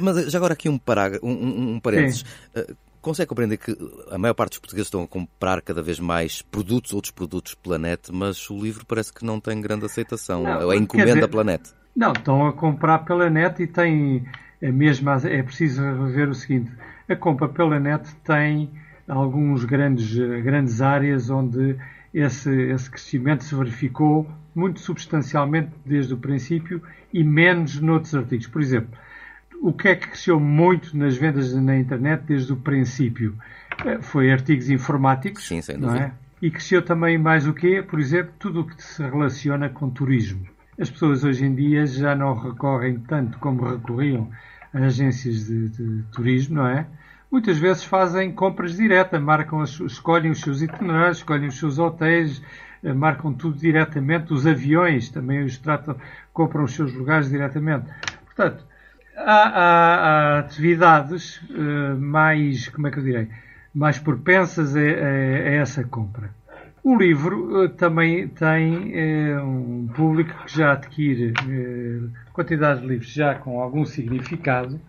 Mas 0.00 0.32
já 0.32 0.38
agora 0.38 0.54
aqui 0.54 0.68
um, 0.68 0.78
parágrafo, 0.78 1.24
um, 1.24 1.74
um 1.74 1.80
parênteses. 1.80 2.24
Eh, 2.54 2.74
consegue 3.02 3.28
compreender 3.28 3.58
que 3.58 3.76
a 4.10 4.18
maior 4.18 4.34
parte 4.34 4.52
dos 4.52 4.58
portugueses 4.58 4.88
estão 4.88 5.02
a 5.02 5.06
comprar 5.06 5.62
cada 5.62 5.80
vez 5.80 6.00
mais 6.00 6.42
produtos, 6.42 6.92
outros 6.92 7.12
produtos 7.12 7.54
Planete, 7.54 8.10
mas 8.12 8.50
o 8.50 8.58
livro 8.58 8.84
parece 8.84 9.12
que 9.12 9.24
não 9.24 9.38
tem 9.38 9.60
grande 9.60 9.84
aceitação. 9.84 10.42
Não, 10.42 10.72
é 10.72 10.76
encomenda 10.76 11.14
dizer, 11.14 11.28
Planete. 11.28 11.70
Não, 11.94 12.12
estão 12.12 12.46
a 12.46 12.52
comprar 12.52 13.00
pela 13.00 13.30
net 13.30 13.62
e 13.62 13.66
tem 13.66 14.26
a 14.62 14.72
mesma. 14.72 15.20
É 15.24 15.42
preciso 15.42 15.82
rever 15.82 16.28
o 16.28 16.34
seguinte: 16.34 16.70
a 17.08 17.16
compra 17.16 17.48
pela 17.48 17.78
net 17.78 18.14
tem 18.24 18.70
alguns 19.08 19.64
grandes, 19.64 20.14
grandes 20.42 20.80
áreas 20.80 21.30
onde 21.30 21.76
esse, 22.12 22.50
esse 22.50 22.90
crescimento 22.90 23.44
se 23.44 23.54
verificou 23.54 24.28
muito 24.54 24.80
substancialmente 24.80 25.70
desde 25.84 26.14
o 26.14 26.16
princípio 26.16 26.82
e 27.12 27.22
menos 27.22 27.80
noutros 27.80 28.14
artigos. 28.14 28.46
Por 28.46 28.62
exemplo, 28.62 28.98
o 29.60 29.72
que 29.72 29.88
é 29.88 29.94
que 29.94 30.08
cresceu 30.08 30.40
muito 30.40 30.96
nas 30.96 31.16
vendas 31.16 31.54
na 31.54 31.76
internet 31.76 32.22
desde 32.26 32.52
o 32.52 32.56
princípio? 32.56 33.36
Eh, 33.84 34.00
foi 34.00 34.32
artigos 34.32 34.70
informáticos, 34.70 35.46
Sim, 35.46 35.60
não 35.78 35.94
é? 35.94 36.12
E 36.40 36.50
cresceu 36.50 36.82
também 36.82 37.18
mais 37.18 37.46
o 37.46 37.52
quê? 37.52 37.82
Por 37.86 37.98
exemplo, 37.98 38.32
tudo 38.38 38.60
o 38.60 38.64
que 38.66 38.82
se 38.82 39.02
relaciona 39.02 39.68
com 39.68 39.88
turismo. 39.88 40.46
As 40.78 40.90
pessoas 40.90 41.24
hoje 41.24 41.44
em 41.44 41.54
dia 41.54 41.86
já 41.86 42.14
não 42.14 42.34
recorrem 42.34 42.98
tanto 42.98 43.38
como 43.38 43.64
recorriam 43.64 44.30
a 44.74 44.78
agências 44.78 45.46
de, 45.46 45.70
de 45.70 46.02
turismo, 46.12 46.56
não 46.56 46.66
é? 46.66 46.86
Muitas 47.30 47.58
vezes 47.58 47.84
fazem 47.84 48.30
compras 48.30 48.76
diretas, 48.76 49.20
marcam, 49.20 49.62
escolhem 49.62 50.30
os 50.30 50.40
seus 50.40 50.62
itinerários, 50.62 51.18
escolhem 51.18 51.48
os 51.48 51.58
seus 51.58 51.78
hotéis, 51.78 52.42
eh, 52.84 52.92
marcam 52.92 53.32
tudo 53.32 53.58
diretamente, 53.58 54.32
os 54.32 54.46
aviões 54.46 55.08
também 55.08 55.42
os 55.44 55.58
tratam, 55.58 55.96
compram 56.32 56.64
os 56.64 56.74
seus 56.74 56.92
lugares 56.92 57.30
diretamente. 57.30 57.86
Portanto, 58.26 58.64
há, 59.16 59.48
há, 59.48 60.36
há 60.36 60.38
atividades 60.40 61.40
uh, 61.50 61.98
mais, 61.98 62.68
como 62.68 62.86
é 62.86 62.90
que 62.90 62.98
eu 62.98 63.02
direi, 63.02 63.28
mais 63.74 63.98
propensas 63.98 64.76
a, 64.76 64.80
a, 64.80 64.82
a 64.82 65.52
essa 65.54 65.82
compra. 65.84 66.30
O 66.88 66.96
livro 66.96 67.64
uh, 67.64 67.68
também 67.68 68.28
tem 68.28 68.92
uh, 69.34 69.42
um 69.44 69.88
público 69.88 70.32
que 70.44 70.56
já 70.56 70.74
adquire 70.74 71.32
quantidade 72.32 72.80
de 72.80 72.86
livros 72.86 73.12
já 73.12 73.34
com 73.34 73.60
algum 73.60 73.84
significado, 73.84 74.80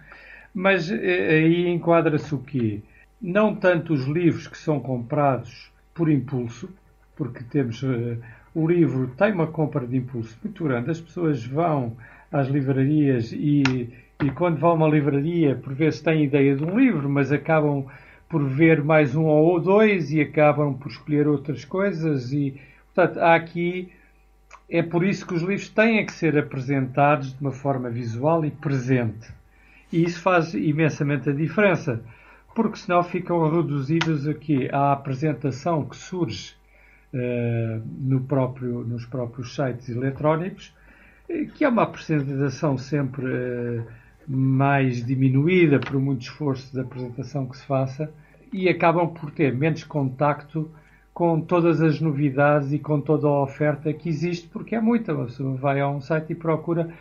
mas 0.54 0.92
aí 0.92 1.68
enquadra-se 1.68 2.36
o 2.36 2.38
quê? 2.38 2.84
Não 3.20 3.56
tanto 3.56 3.94
os 3.94 4.06
livros 4.06 4.48
que 4.48 4.60
são 4.60 4.80
comprados 4.80 5.72
por 5.92 6.08
impulso, 6.08 6.70
porque 7.16 7.44
temos 7.44 7.82
o 8.54 8.68
livro 8.68 9.08
tem 9.18 9.34
uma 9.34 9.48
compra 9.48 9.88
de 9.88 9.98
impulso 9.98 10.38
muito 10.44 10.66
grande, 10.66 10.92
as 10.92 11.02
pessoas 11.02 11.44
vão 11.44 11.98
às 12.32 12.48
livrarias 12.48 13.32
e 13.32 13.92
e 14.24 14.32
quando 14.32 14.60
vão 14.60 14.72
a 14.72 14.74
uma 14.74 14.88
livraria, 14.90 15.56
por 15.56 15.74
vezes 15.74 16.02
têm 16.02 16.24
ideia 16.24 16.56
de 16.56 16.64
um 16.64 16.78
livro, 16.78 17.10
mas 17.10 17.32
acabam 17.32 17.88
por 18.30 18.44
ver 18.44 18.84
mais 18.84 19.16
um 19.16 19.26
ou 19.26 19.60
dois 19.60 20.12
e 20.12 20.22
acabam 20.22 20.74
por 20.74 20.92
escolher 20.92 21.28
outras 21.28 21.64
coisas. 21.64 22.32
E, 22.32 22.60
portanto, 22.94 23.20
há 23.20 23.36
aqui. 23.36 23.92
É 24.70 24.82
por 24.82 25.06
isso 25.06 25.26
que 25.26 25.34
os 25.34 25.42
livros 25.42 25.70
têm 25.70 26.06
que 26.06 26.12
ser 26.12 26.38
apresentados 26.38 27.34
de 27.34 27.40
uma 27.40 27.52
forma 27.52 27.90
visual 27.90 28.46
e 28.46 28.52
presente. 28.52 29.32
E 29.92 30.04
isso 30.04 30.22
faz 30.22 30.54
imensamente 30.54 31.30
a 31.30 31.34
diferença, 31.34 32.04
porque 32.54 32.78
senão 32.78 33.02
ficam 33.02 33.50
reduzidos 33.50 34.28
aqui 34.28 34.70
à 34.74 34.92
apresentação 34.92 35.86
que 35.86 35.96
surge 35.96 36.54
uh, 37.14 37.82
no 37.98 38.22
próprio, 38.22 38.84
nos 38.84 39.06
próprios 39.06 39.56
sites 39.56 39.88
eletrónicos, 39.88 40.76
eh, 41.30 41.46
que 41.56 41.64
é 41.64 41.70
uma 41.70 41.84
apresentação 41.84 42.78
sempre. 42.78 43.26
Uh, 43.26 44.07
mais 44.28 45.06
diminuída 45.06 45.80
por 45.80 46.00
muito 46.00 46.24
esforço 46.24 46.74
de 46.74 46.82
apresentação 46.82 47.46
que 47.46 47.58
se 47.58 47.66
faça 47.66 48.12
e 48.52 48.68
acabam 48.68 49.08
por 49.08 49.32
ter 49.32 49.56
menos 49.56 49.84
contacto 49.84 50.70
com 51.14 51.40
todas 51.42 51.82
as 51.82 52.00
novidades 52.00 52.72
e 52.74 52.80
com 52.80 53.02
toda 53.02 53.28
a 53.28 53.42
oferta 53.42 53.92
que 53.92 54.08
existe, 54.08 54.48
porque 54.50 54.76
é 54.76 54.82
muita. 54.82 55.16
Pessoa 55.16 55.56
vai 55.56 55.80
a 55.80 55.90
um 55.90 56.00
site 56.00 56.34
e 56.34 56.36
procura, 56.36 56.94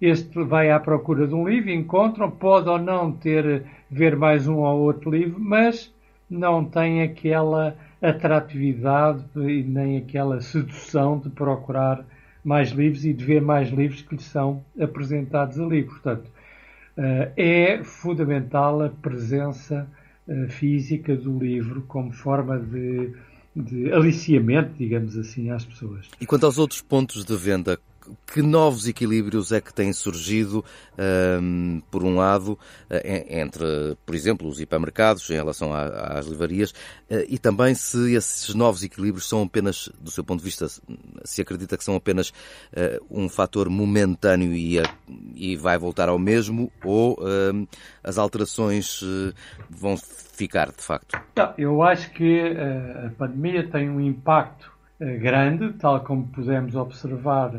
este 0.00 0.44
vai 0.44 0.70
à 0.70 0.78
procura 0.78 1.26
de 1.26 1.34
um 1.34 1.48
livro, 1.48 1.70
encontram, 1.70 2.30
pode 2.30 2.68
ou 2.68 2.78
não 2.78 3.10
ter, 3.10 3.64
ver 3.90 4.14
mais 4.16 4.46
um 4.46 4.58
ou 4.58 4.82
outro 4.82 5.10
livro, 5.10 5.40
mas 5.40 5.92
não 6.30 6.64
tem 6.64 7.02
aquela 7.02 7.76
atratividade 8.00 9.24
e 9.34 9.62
nem 9.62 9.96
aquela 9.96 10.40
sedução 10.40 11.18
de 11.18 11.30
procurar 11.30 12.04
mais 12.44 12.70
livros 12.70 13.04
e 13.04 13.12
de 13.12 13.24
ver 13.24 13.40
mais 13.40 13.70
livros 13.70 14.02
que 14.02 14.14
lhe 14.14 14.22
são 14.22 14.62
apresentados 14.78 15.58
ali. 15.58 15.82
Portanto, 15.82 16.30
é 16.96 17.82
fundamental 17.82 18.82
a 18.82 18.88
presença 18.88 19.88
eh, 20.26 20.46
física 20.48 21.14
do 21.14 21.38
livro 21.38 21.82
como 21.82 22.10
forma 22.10 22.58
de, 22.58 23.12
de 23.54 23.92
aliciamento, 23.92 24.72
digamos 24.78 25.18
assim, 25.18 25.50
às 25.50 25.66
pessoas. 25.66 26.08
E 26.18 26.24
quanto 26.24 26.46
aos 26.46 26.56
outros 26.56 26.80
pontos 26.80 27.26
de 27.26 27.36
venda, 27.36 27.78
que 28.26 28.42
novos 28.42 28.86
equilíbrios 28.86 29.52
é 29.52 29.60
que 29.60 29.72
têm 29.72 29.92
surgido, 29.92 30.64
um, 31.40 31.80
por 31.90 32.02
um 32.02 32.16
lado, 32.16 32.58
eh, 32.90 33.40
entre, 33.40 33.96
por 34.04 34.14
exemplo, 34.14 34.48
os 34.48 34.60
hipermercados 34.60 35.28
em 35.30 35.34
relação 35.34 35.72
às 35.72 36.26
livrarias, 36.26 36.74
eh, 37.08 37.26
e 37.28 37.38
também 37.38 37.74
se 37.74 38.14
esses 38.14 38.54
novos 38.54 38.82
equilíbrios 38.82 39.28
são 39.28 39.42
apenas, 39.42 39.88
do 40.00 40.10
seu 40.10 40.24
ponto 40.24 40.40
de 40.40 40.44
vista, 40.44 40.66
se 41.24 41.42
acredita 41.42 41.76
que 41.76 41.84
são 41.84 41.96
apenas 41.96 42.30
uh, 42.30 43.04
um 43.10 43.28
fator 43.28 43.68
momentâneo 43.68 44.52
e, 44.52 44.80
e, 45.34 45.56
vai 45.56 45.78
voltar 45.78 46.08
ao 46.08 46.18
mesmo, 46.18 46.70
ou 46.84 47.14
uh, 47.14 47.68
as 48.02 48.18
alterações 48.18 49.02
vão 49.70 49.96
ficar, 49.96 50.70
de 50.70 50.82
facto? 50.82 51.18
Eu 51.56 51.82
acho 51.82 52.10
que 52.10 52.54
a 53.06 53.10
pandemia 53.16 53.68
tem 53.68 53.88
um 53.88 54.00
impacto 54.00 54.72
grande, 54.98 55.72
tal 55.74 56.00
como 56.00 56.26
pudemos 56.28 56.74
observar 56.74 57.52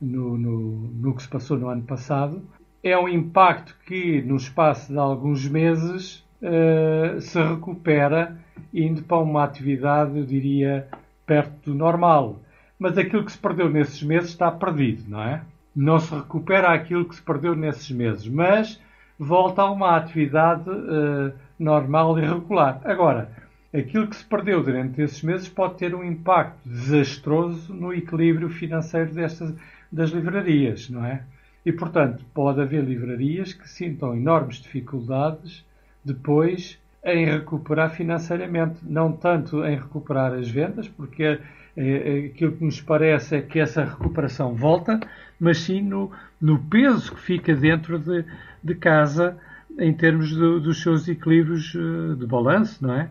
no, 0.00 0.36
no, 0.36 0.60
no 0.88 1.14
que 1.14 1.22
se 1.22 1.28
passou 1.28 1.58
no 1.58 1.68
ano 1.68 1.82
passado. 1.82 2.42
É 2.82 2.96
um 2.96 3.08
impacto 3.08 3.76
que, 3.86 4.22
no 4.22 4.36
espaço 4.36 4.92
de 4.92 4.98
alguns 4.98 5.48
meses, 5.48 6.24
uh, 6.42 7.20
se 7.20 7.40
recupera, 7.40 8.36
indo 8.72 9.02
para 9.02 9.18
uma 9.18 9.44
atividade, 9.44 10.18
eu 10.18 10.24
diria, 10.24 10.86
perto 11.26 11.70
do 11.70 11.74
normal. 11.74 12.40
Mas 12.78 12.96
aquilo 12.96 13.24
que 13.24 13.32
se 13.32 13.38
perdeu 13.38 13.68
nesses 13.68 14.02
meses 14.02 14.30
está 14.30 14.50
perdido, 14.50 15.04
não 15.08 15.22
é? 15.22 15.42
Não 15.74 15.98
se 15.98 16.14
recupera 16.14 16.72
aquilo 16.72 17.04
que 17.04 17.16
se 17.16 17.22
perdeu 17.22 17.54
nesses 17.54 17.90
meses, 17.90 18.26
mas 18.28 18.80
volta 19.18 19.62
a 19.62 19.70
uma 19.70 19.96
atividade 19.96 20.70
uh, 20.70 21.32
normal 21.58 22.18
e 22.18 22.22
regular. 22.22 22.80
Agora, 22.84 23.30
aquilo 23.74 24.06
que 24.06 24.16
se 24.16 24.24
perdeu 24.24 24.62
durante 24.62 25.02
esses 25.02 25.22
meses 25.22 25.48
pode 25.48 25.74
ter 25.74 25.94
um 25.94 26.04
impacto 26.04 26.56
desastroso 26.64 27.74
no 27.74 27.92
equilíbrio 27.92 28.48
financeiro 28.48 29.12
destas, 29.12 29.52
das 29.90 30.10
livrarias, 30.10 30.88
não 30.88 31.04
é? 31.04 31.22
E, 31.64 31.72
portanto, 31.72 32.24
pode 32.32 32.60
haver 32.60 32.84
livrarias 32.84 33.52
que 33.52 33.68
sintam 33.68 34.16
enormes 34.16 34.56
dificuldades 34.56 35.64
depois 36.04 36.78
em 37.04 37.26
recuperar 37.26 37.90
financeiramente. 37.90 38.78
Não 38.82 39.12
tanto 39.12 39.64
em 39.64 39.76
recuperar 39.76 40.32
as 40.32 40.48
vendas, 40.48 40.88
porque 40.88 41.22
é, 41.22 41.40
é, 41.76 42.26
aquilo 42.26 42.52
que 42.52 42.64
nos 42.64 42.80
parece 42.80 43.36
é 43.36 43.42
que 43.42 43.58
essa 43.58 43.84
recuperação 43.84 44.54
volta, 44.54 44.98
mas 45.38 45.58
sim 45.58 45.82
no, 45.82 46.10
no 46.40 46.58
peso 46.58 47.14
que 47.14 47.20
fica 47.20 47.54
dentro 47.54 47.98
de, 47.98 48.24
de 48.62 48.74
casa 48.74 49.36
em 49.78 49.92
termos 49.92 50.34
do, 50.34 50.60
dos 50.60 50.82
seus 50.82 51.06
equilíbrios 51.06 51.72
eh, 51.76 52.14
de 52.16 52.26
balanço, 52.26 52.84
não 52.84 52.94
é? 52.94 53.08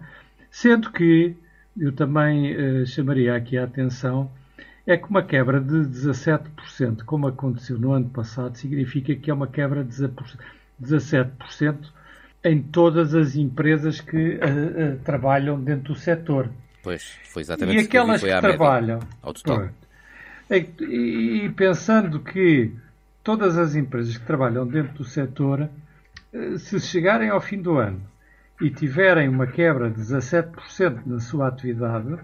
Sendo 0.52 0.92
que 0.92 1.34
eu 1.78 1.94
também 1.94 2.86
chamaria 2.86 3.36
aqui 3.36 3.58
a 3.58 3.64
atenção 3.64 4.30
é 4.88 4.96
que 4.96 5.10
uma 5.10 5.22
quebra 5.22 5.60
de 5.60 5.76
17%, 5.76 7.04
como 7.04 7.28
aconteceu 7.28 7.78
no 7.78 7.92
ano 7.92 8.10
passado, 8.10 8.58
significa 8.58 9.14
que 9.14 9.30
é 9.30 9.34
uma 9.34 9.48
quebra 9.48 9.84
de 9.84 9.94
17% 10.82 11.76
em 12.42 12.62
todas 12.64 13.14
as 13.14 13.36
empresas 13.36 14.00
que 14.00 14.36
uh, 14.36 14.96
uh, 14.96 15.00
trabalham 15.04 15.62
dentro 15.62 15.94
do 15.94 16.00
setor. 16.00 16.50
Pois, 16.82 17.18
foi 17.26 17.42
exatamente 17.42 17.82
E 17.82 17.86
aquelas 17.86 18.22
que, 18.24 18.34
que 18.34 18.40
trabalham. 18.40 19.00
Ao 19.22 19.34
total. 19.34 19.70
E, 20.50 21.46
e, 21.46 21.50
pensando 21.50 22.22
que 22.22 22.72
todas 23.22 23.58
as 23.58 23.76
empresas 23.76 24.18
que 24.18 24.26
trabalham 24.26 24.66
dentro 24.66 24.94
do 24.94 25.04
setor, 25.04 25.70
uh, 26.34 26.58
se 26.58 26.80
chegarem 26.80 27.30
ao 27.30 27.42
fim 27.42 27.62
do 27.62 27.78
ano 27.78 28.02
e 28.62 28.70
tiverem 28.70 29.28
uma 29.28 29.48
quebra 29.48 29.90
de 29.90 30.00
17% 30.00 31.02
na 31.06 31.20
sua 31.20 31.50
atividade, 31.50 32.18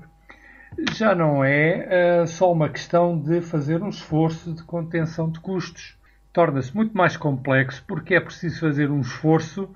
já 0.94 1.14
não 1.16 1.44
é 1.44 2.26
só 2.26 2.52
uma 2.52 2.70
questão 2.70 3.18
de 3.18 3.42
fazer 3.42 3.82
um 3.82 3.90
esforço 3.90 4.54
de 4.54 4.64
contenção 4.64 5.30
de 5.30 5.40
custos. 5.40 5.98
Torna-se 6.32 6.76
muito 6.76 6.96
mais 6.98 7.16
complexo 7.16 7.84
porque 7.88 8.16
é 8.16 8.20
preciso 8.20 8.60
fazer 8.60 8.90
um 8.90 9.02
esforço 9.02 9.70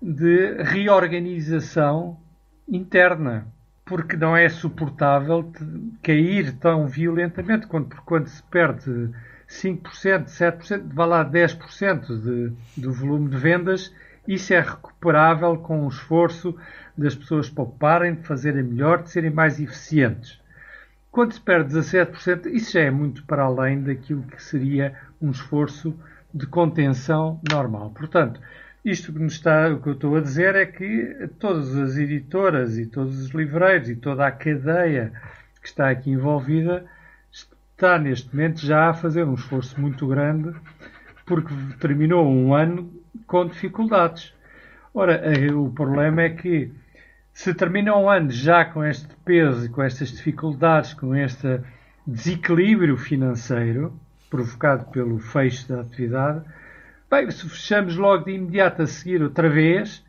de 0.00 0.62
reorganização 0.62 2.16
interna, 2.68 3.46
porque 3.84 4.16
não 4.16 4.36
é 4.36 4.48
suportável 4.48 5.50
cair 6.02 6.52
tão 6.58 6.86
violentamente, 6.86 7.66
quando, 7.66 7.94
quando 8.04 8.28
se 8.28 8.42
perde 8.44 9.10
5%, 9.48 10.26
7%, 10.26 10.82
vai 10.92 11.06
lá 11.06 11.24
10% 11.24 12.06
de, 12.20 12.52
do 12.80 12.92
volume 12.92 13.30
de 13.30 13.36
vendas, 13.36 13.92
isso 14.26 14.52
é 14.52 14.60
recuperável 14.60 15.56
com 15.58 15.84
o 15.84 15.88
esforço 15.88 16.56
das 16.96 17.14
pessoas 17.14 17.48
pouparem, 17.48 18.14
de 18.14 18.22
fazerem 18.22 18.62
melhor, 18.62 19.02
de 19.02 19.10
serem 19.10 19.30
mais 19.30 19.60
eficientes. 19.60 20.40
Quando 21.10 21.32
se 21.32 21.40
perde 21.40 21.74
17%, 21.74 22.46
isso 22.46 22.72
já 22.72 22.80
é 22.80 22.90
muito 22.90 23.24
para 23.24 23.44
além 23.44 23.82
daquilo 23.82 24.22
que 24.22 24.42
seria 24.42 24.94
um 25.20 25.30
esforço 25.30 25.98
de 26.32 26.46
contenção 26.46 27.40
normal. 27.50 27.90
Portanto, 27.90 28.40
isto 28.84 29.12
que, 29.12 29.22
está, 29.24 29.68
o 29.68 29.80
que 29.80 29.88
eu 29.88 29.94
estou 29.94 30.16
a 30.16 30.20
dizer 30.20 30.54
é 30.54 30.66
que 30.66 31.28
todas 31.38 31.74
as 31.74 31.96
editoras 31.96 32.78
e 32.78 32.86
todos 32.86 33.18
os 33.18 33.30
livreiros 33.30 33.88
e 33.88 33.96
toda 33.96 34.26
a 34.26 34.30
cadeia 34.30 35.12
que 35.60 35.68
está 35.68 35.90
aqui 35.90 36.10
envolvida 36.10 36.84
está 37.32 37.98
neste 37.98 38.34
momento 38.34 38.64
já 38.64 38.90
a 38.90 38.94
fazer 38.94 39.24
um 39.24 39.34
esforço 39.34 39.80
muito 39.80 40.06
grande 40.06 40.54
porque 41.24 41.52
terminou 41.80 42.30
um 42.30 42.54
ano 42.54 42.92
com 43.26 43.46
dificuldades. 43.46 44.32
Ora, 44.94 45.14
eh, 45.14 45.52
o 45.52 45.70
problema 45.70 46.22
é 46.22 46.30
que 46.30 46.72
se 47.32 47.52
termina 47.54 47.96
um 47.96 48.08
ano 48.08 48.30
já 48.30 48.64
com 48.64 48.84
este 48.84 49.14
peso 49.24 49.70
com 49.70 49.82
estas 49.82 50.10
dificuldades, 50.10 50.94
com 50.94 51.14
este 51.14 51.60
desequilíbrio 52.06 52.96
financeiro 52.96 53.98
provocado 54.30 54.86
pelo 54.86 55.18
fecho 55.18 55.68
da 55.68 55.80
atividade, 55.80 56.44
Bem, 57.08 57.30
se 57.30 57.48
fechamos 57.48 57.96
logo 57.96 58.24
de 58.24 58.32
imediato 58.32 58.82
a 58.82 58.86
seguir 58.86 59.22
outra 59.22 59.48
vez, 59.48 60.04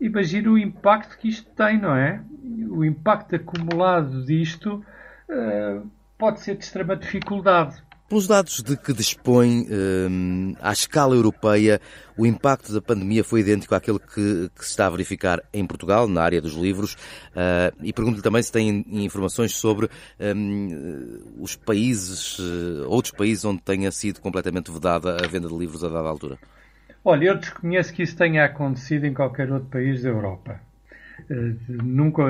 imagina 0.00 0.50
o 0.50 0.56
impacto 0.56 1.18
que 1.18 1.28
isto 1.28 1.50
tem, 1.50 1.78
não 1.78 1.94
é? 1.94 2.22
O 2.70 2.82
impacto 2.82 3.36
acumulado 3.36 4.24
disto 4.24 4.82
uh, 5.28 5.90
pode 6.16 6.40
ser 6.40 6.56
de 6.56 6.64
extrema 6.64 6.96
dificuldade. 6.96 7.82
Pelos 8.08 8.26
dados 8.26 8.62
de 8.62 8.74
que 8.74 8.94
dispõe, 8.94 9.66
um, 9.70 10.54
à 10.62 10.72
escala 10.72 11.14
europeia, 11.14 11.78
o 12.16 12.24
impacto 12.24 12.72
da 12.72 12.80
pandemia 12.80 13.22
foi 13.22 13.40
idêntico 13.40 13.74
àquele 13.74 13.98
que, 13.98 14.50
que 14.56 14.64
se 14.64 14.70
está 14.70 14.86
a 14.86 14.90
verificar 14.90 15.42
em 15.52 15.66
Portugal, 15.66 16.08
na 16.08 16.22
área 16.22 16.40
dos 16.40 16.54
livros, 16.54 16.94
uh, 16.94 17.76
e 17.82 17.92
pergunto-lhe 17.92 18.22
também 18.22 18.42
se 18.42 18.50
tem 18.50 18.82
informações 18.88 19.54
sobre 19.54 19.90
um, 20.18 21.18
os 21.38 21.54
países, 21.54 22.38
uh, 22.38 22.86
outros 22.88 23.12
países 23.12 23.44
onde 23.44 23.60
tenha 23.60 23.90
sido 23.92 24.22
completamente 24.22 24.72
vedada 24.72 25.18
a 25.22 25.28
venda 25.28 25.46
de 25.46 25.58
livros 25.58 25.84
a 25.84 25.88
dada 25.90 26.08
altura. 26.08 26.38
Olha, 27.04 27.26
eu 27.26 27.34
desconheço 27.34 27.92
que 27.92 28.02
isso 28.02 28.16
tenha 28.16 28.42
acontecido 28.42 29.04
em 29.04 29.12
qualquer 29.12 29.52
outro 29.52 29.68
país 29.68 30.00
da 30.00 30.08
Europa. 30.08 30.58
Uh, 31.28 31.54
nunca 31.68 32.22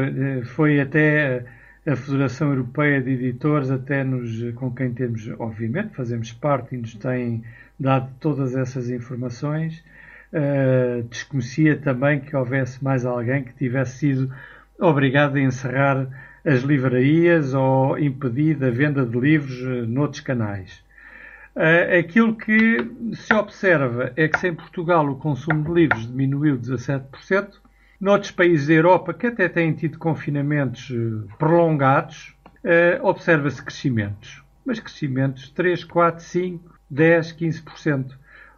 foi 0.57 0.81
até 0.81 1.45
a 1.89 1.97
Federação 1.97 2.51
Europeia 2.51 3.01
de 3.01 3.13
Editores, 3.13 3.71
até 3.71 4.05
nos, 4.05 4.53
com 4.57 4.71
quem 4.71 4.93
temos, 4.93 5.27
obviamente, 5.39 5.95
fazemos 5.95 6.31
parte 6.33 6.75
e 6.75 6.79
nos 6.79 6.95
têm 6.95 7.43
dado 7.81 8.11
todas 8.21 8.55
essas 8.55 8.91
informações. 8.91 9.83
Uh, 10.31 11.03
desconhecia 11.05 11.79
também 11.79 12.21
que 12.21 12.37
houvesse 12.37 12.85
mais 12.85 13.07
alguém 13.07 13.43
que 13.43 13.55
tivesse 13.55 13.99
sido 14.01 14.31
obrigado 14.79 15.37
a 15.37 15.41
encerrar 15.41 16.07
as 16.45 16.61
livrarias 16.61 17.55
ou 17.55 17.99
impedir 17.99 18.63
a 18.63 18.69
venda 18.69 19.07
de 19.07 19.19
livros 19.19 19.59
uh, 19.63 19.87
noutros 19.87 20.21
canais. 20.21 20.85
Uh, 21.57 21.99
aquilo 21.99 22.37
que 22.37 22.87
se 23.15 23.33
observa 23.33 24.13
é 24.15 24.29
que 24.29 24.39
se 24.39 24.49
em 24.49 24.55
Portugal 24.55 25.09
o 25.09 25.17
consumo 25.17 25.65
de 25.65 25.73
livros 25.73 26.07
diminuiu 26.07 26.59
17%, 26.59 27.49
Noutros 28.01 28.31
países 28.31 28.69
da 28.69 28.75
Europa, 28.75 29.13
que 29.13 29.27
até 29.27 29.49
têm 29.49 29.73
tido 29.73 29.99
confinamentos 29.99 30.89
eh, 30.93 31.35
prolongados, 31.37 32.33
uh, 32.63 33.05
observa-se 33.05 33.61
crescimentos. 33.61 34.41
Mas 34.65 34.79
crescimentos 34.79 35.51
3, 35.51 35.83
4, 35.83 36.23
5, 36.23 36.79
10, 36.89 37.33
15%. 37.33 38.13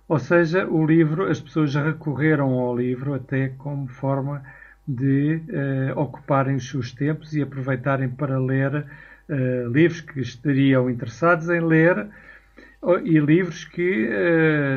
Ou 0.07 0.19
seja, 0.19 0.67
o 0.67 0.85
livro, 0.85 1.31
as 1.31 1.41
pessoas 1.41 1.75
recorreram 1.75 2.51
ao 2.51 2.77
livro 2.77 3.15
até 3.15 3.49
como 3.49 3.89
forma 3.89 4.43
de 4.87 5.41
uh, 5.49 5.99
ocuparem 5.99 6.57
os 6.57 6.69
seus 6.69 6.93
tempos 6.93 7.35
e 7.35 7.41
aproveitarem 7.41 8.09
para 8.09 8.39
ler 8.39 8.85
livros 9.73 10.01
que 10.01 10.21
estariam 10.21 10.91
interessados 10.91 11.49
em 11.49 11.61
ler 11.61 12.09
e 13.05 13.17
livros 13.21 13.65
que 13.65 14.09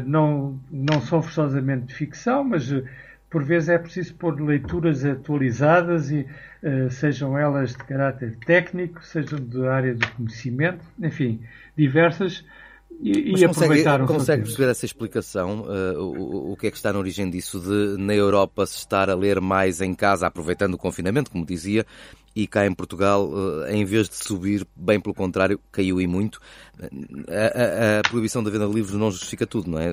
não, 0.05 0.59
não 0.71 1.01
são 1.01 1.23
forçosamente 1.23 1.87
de 1.87 1.95
ficção, 1.95 2.43
mas 2.43 2.71
por 3.33 3.43
vezes 3.43 3.69
é 3.69 3.79
preciso 3.79 4.13
pôr 4.13 4.39
leituras 4.39 5.03
atualizadas 5.03 6.11
e 6.11 6.19
uh, 6.61 6.91
sejam 6.91 7.35
elas 7.35 7.71
de 7.71 7.83
caráter 7.83 8.37
técnico, 8.45 9.03
sejam 9.03 9.39
da 9.39 9.73
área 9.73 9.95
do 9.95 10.07
conhecimento, 10.11 10.85
enfim, 11.01 11.41
diversas 11.75 12.45
e, 13.01 13.31
Mas 13.31 13.41
e 13.41 13.45
aproveitar 13.45 14.05
consegue 14.05 14.43
perceber 14.43 14.69
essa 14.69 14.85
explicação? 14.85 15.61
Uh, 15.61 15.99
o, 15.99 16.51
o, 16.51 16.55
que 16.55 16.67
é 16.67 16.71
que 16.71 16.77
está 16.77 16.93
na 16.93 16.99
origem 16.99 17.27
disso 17.27 17.59
de 17.59 17.97
na 17.99 18.13
Europa 18.13 18.67
se 18.67 18.77
estar 18.77 19.09
a 19.09 19.15
ler 19.15 19.41
mais 19.41 19.81
em 19.81 19.95
casa, 19.95 20.27
aproveitando 20.27 20.75
o 20.75 20.77
confinamento, 20.77 21.31
como 21.31 21.43
dizia, 21.43 21.87
e 22.35 22.45
cá 22.45 22.67
em 22.67 22.73
Portugal, 22.73 23.27
uh, 23.29 23.65
em 23.65 23.83
vez 23.83 24.07
de 24.07 24.15
subir, 24.15 24.63
bem 24.75 24.99
pelo 24.99 25.15
contrário, 25.15 25.59
caiu 25.71 25.99
e 25.99 26.05
muito. 26.05 26.39
A, 27.27 27.97
a, 27.97 27.99
a 27.99 28.01
proibição 28.03 28.43
da 28.43 28.51
venda 28.51 28.67
de 28.67 28.73
livros 28.75 28.95
não 28.95 29.09
justifica 29.09 29.47
tudo, 29.47 29.71
não 29.71 29.79
é? 29.79 29.91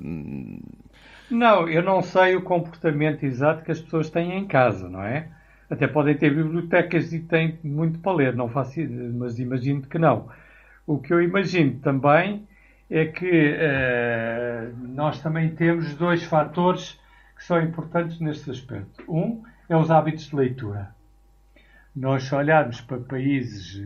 Não, 1.31 1.69
eu 1.69 1.83
não 1.83 2.03
sei 2.03 2.37
o 2.37 2.43
comportamento 2.43 3.25
exato 3.25 3.65
que 3.65 3.71
as 3.71 3.81
pessoas 3.81 4.11
têm 4.11 4.37
em 4.37 4.47
casa, 4.47 4.89
não 4.89 5.03
é? 5.03 5.29
Até 5.69 5.87
podem 5.87 6.17
ter 6.17 6.35
bibliotecas 6.35 7.13
e 7.13 7.21
têm 7.21 7.59
muito 7.63 7.99
para 8.01 8.13
ler, 8.13 8.35
não 8.35 8.49
faço, 8.49 8.81
mas 9.15 9.39
imagino 9.39 9.83
que 9.83 9.99
não. 9.99 10.29
O 10.87 10.99
que 10.99 11.13
eu 11.13 11.23
imagino 11.23 11.79
também 11.81 12.47
é 12.91 13.05
que 13.07 13.55
uh, 13.55 14.77
nós 14.89 15.23
também 15.23 15.51
temos 15.51 15.95
dois 15.95 16.25
fatores 16.25 16.99
que 17.37 17.45
são 17.45 17.61
importantes 17.63 18.19
neste 18.19 18.51
aspecto. 18.51 19.05
Um 19.09 19.45
é 19.69 19.77
os 19.77 19.91
hábitos 19.91 20.29
de 20.29 20.35
leitura. 20.35 20.91
Nós, 21.95 22.25
se 22.25 22.35
olharmos 22.35 22.81
para 22.81 22.99
países 22.99 23.81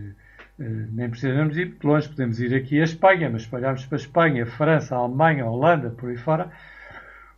nem 0.59 1.11
precisamos 1.11 1.57
ir 1.57 1.77
longe, 1.83 2.09
podemos 2.09 2.41
ir 2.41 2.55
aqui 2.55 2.81
a 2.81 2.85
Espanha, 2.85 3.29
mas 3.29 3.43
espalhamos 3.43 3.85
para 3.87 3.97
a 3.97 4.01
Espanha, 4.01 4.47
França, 4.47 4.95
Alemanha, 4.95 5.47
Holanda, 5.47 5.91
por 5.91 6.11
aí 6.11 6.17
fora, 6.17 6.51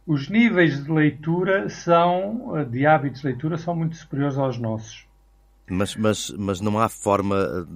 os 0.06 0.28
níveis 0.28 0.84
de 0.84 0.90
leitura 0.90 1.68
são, 1.68 2.64
de 2.70 2.86
hábitos 2.86 3.22
de 3.22 3.26
leitura, 3.26 3.58
são 3.58 3.74
muito 3.74 3.96
superiores 3.96 4.38
aos 4.38 4.58
nossos. 4.58 5.06
Mas, 5.68 5.96
mas, 5.96 6.30
mas 6.38 6.60
não 6.60 6.78
há 6.78 6.88
forma, 6.88 7.66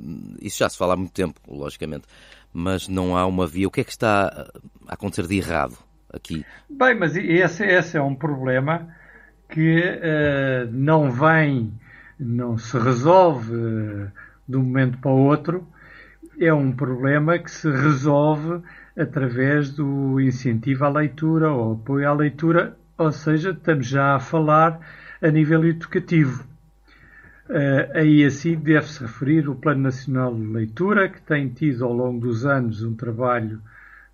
isso 0.41 0.59
já 0.59 0.69
se 0.69 0.79
fala 0.79 0.95
há 0.95 0.97
muito 0.97 1.13
tempo, 1.13 1.41
logicamente, 1.49 2.05
mas 2.53 2.87
não 2.87 3.17
há 3.17 3.27
uma 3.27 3.47
via. 3.49 3.67
O 3.67 3.71
que 3.71 3.81
é 3.81 3.85
que 3.85 3.91
está 3.91 4.47
a 4.87 4.95
acontecer 4.95 5.27
de 5.27 5.37
errado 5.37 5.77
aqui? 6.13 6.45
Bem, 6.69 6.95
mas 6.95 7.17
esse, 7.17 7.65
esse 7.65 7.97
é 7.97 8.03
um 8.03 8.15
problema 8.15 8.89
que 9.49 9.81
uh, 9.81 10.71
não 10.71 11.11
vem, 11.11 11.73
não 12.19 12.57
se 12.57 12.79
resolve 12.79 13.53
uh, 13.53 14.13
de 14.49 14.57
um 14.57 14.63
momento 14.63 14.99
para 14.99 15.11
o 15.11 15.27
outro. 15.27 15.67
É 16.39 16.55
um 16.55 16.71
problema 16.71 17.39
que 17.41 17.51
se 17.51 17.69
resolve 17.69 18.63
através 19.01 19.71
do 19.71 20.21
incentivo 20.21 20.85
à 20.85 20.89
leitura 20.89 21.51
ou 21.51 21.73
apoio 21.73 22.09
à 22.09 22.13
leitura, 22.13 22.77
ou 22.99 23.11
seja, 23.11 23.51
estamos 23.51 23.87
já 23.87 24.17
a 24.17 24.21
falar 24.21 24.81
a 25.23 25.29
nível 25.29 25.65
educativo. 25.65 26.45
Uh, 27.49 27.99
aí 27.99 28.25
assim 28.25 28.55
deve-se 28.55 29.01
referir 29.01 29.49
o 29.49 29.57
Plano 29.57 29.83
Nacional 29.83 30.35
de 30.35 30.47
Leitura, 30.47 31.09
que 31.09 31.21
tem 31.23 31.49
tido 31.49 31.85
ao 31.85 31.93
longo 31.93 32.21
dos 32.21 32.47
anos 32.47 32.83
um 32.85 32.95
trabalho 32.95 33.61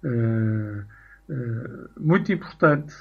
uh, 0.02 0.82
uh, 1.28 1.90
muito 1.98 2.32
importante 2.32 2.94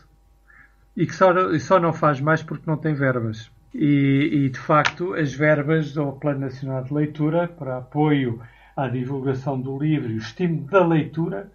e 0.98 1.06
que 1.06 1.16
só, 1.16 1.34
só, 1.60 1.80
não 1.80 1.94
faz 1.94 2.20
mais 2.20 2.42
porque 2.42 2.70
não 2.70 2.78
tem 2.78 2.94
verbas. 2.94 3.50
E, 3.74 4.30
e, 4.32 4.50
de 4.50 4.60
facto, 4.60 5.14
as 5.14 5.34
verbas 5.34 5.94
do 5.94 6.12
Plano 6.14 6.40
Nacional 6.40 6.84
de 6.84 6.94
Leitura 6.94 7.48
para 7.48 7.78
apoio 7.78 8.42
à 8.76 8.88
divulgação 8.88 9.60
do 9.60 9.78
livro 9.78 10.12
e 10.12 10.16
o 10.16 10.18
estímulo 10.18 10.68
da 10.68 10.86
leitura, 10.86 11.50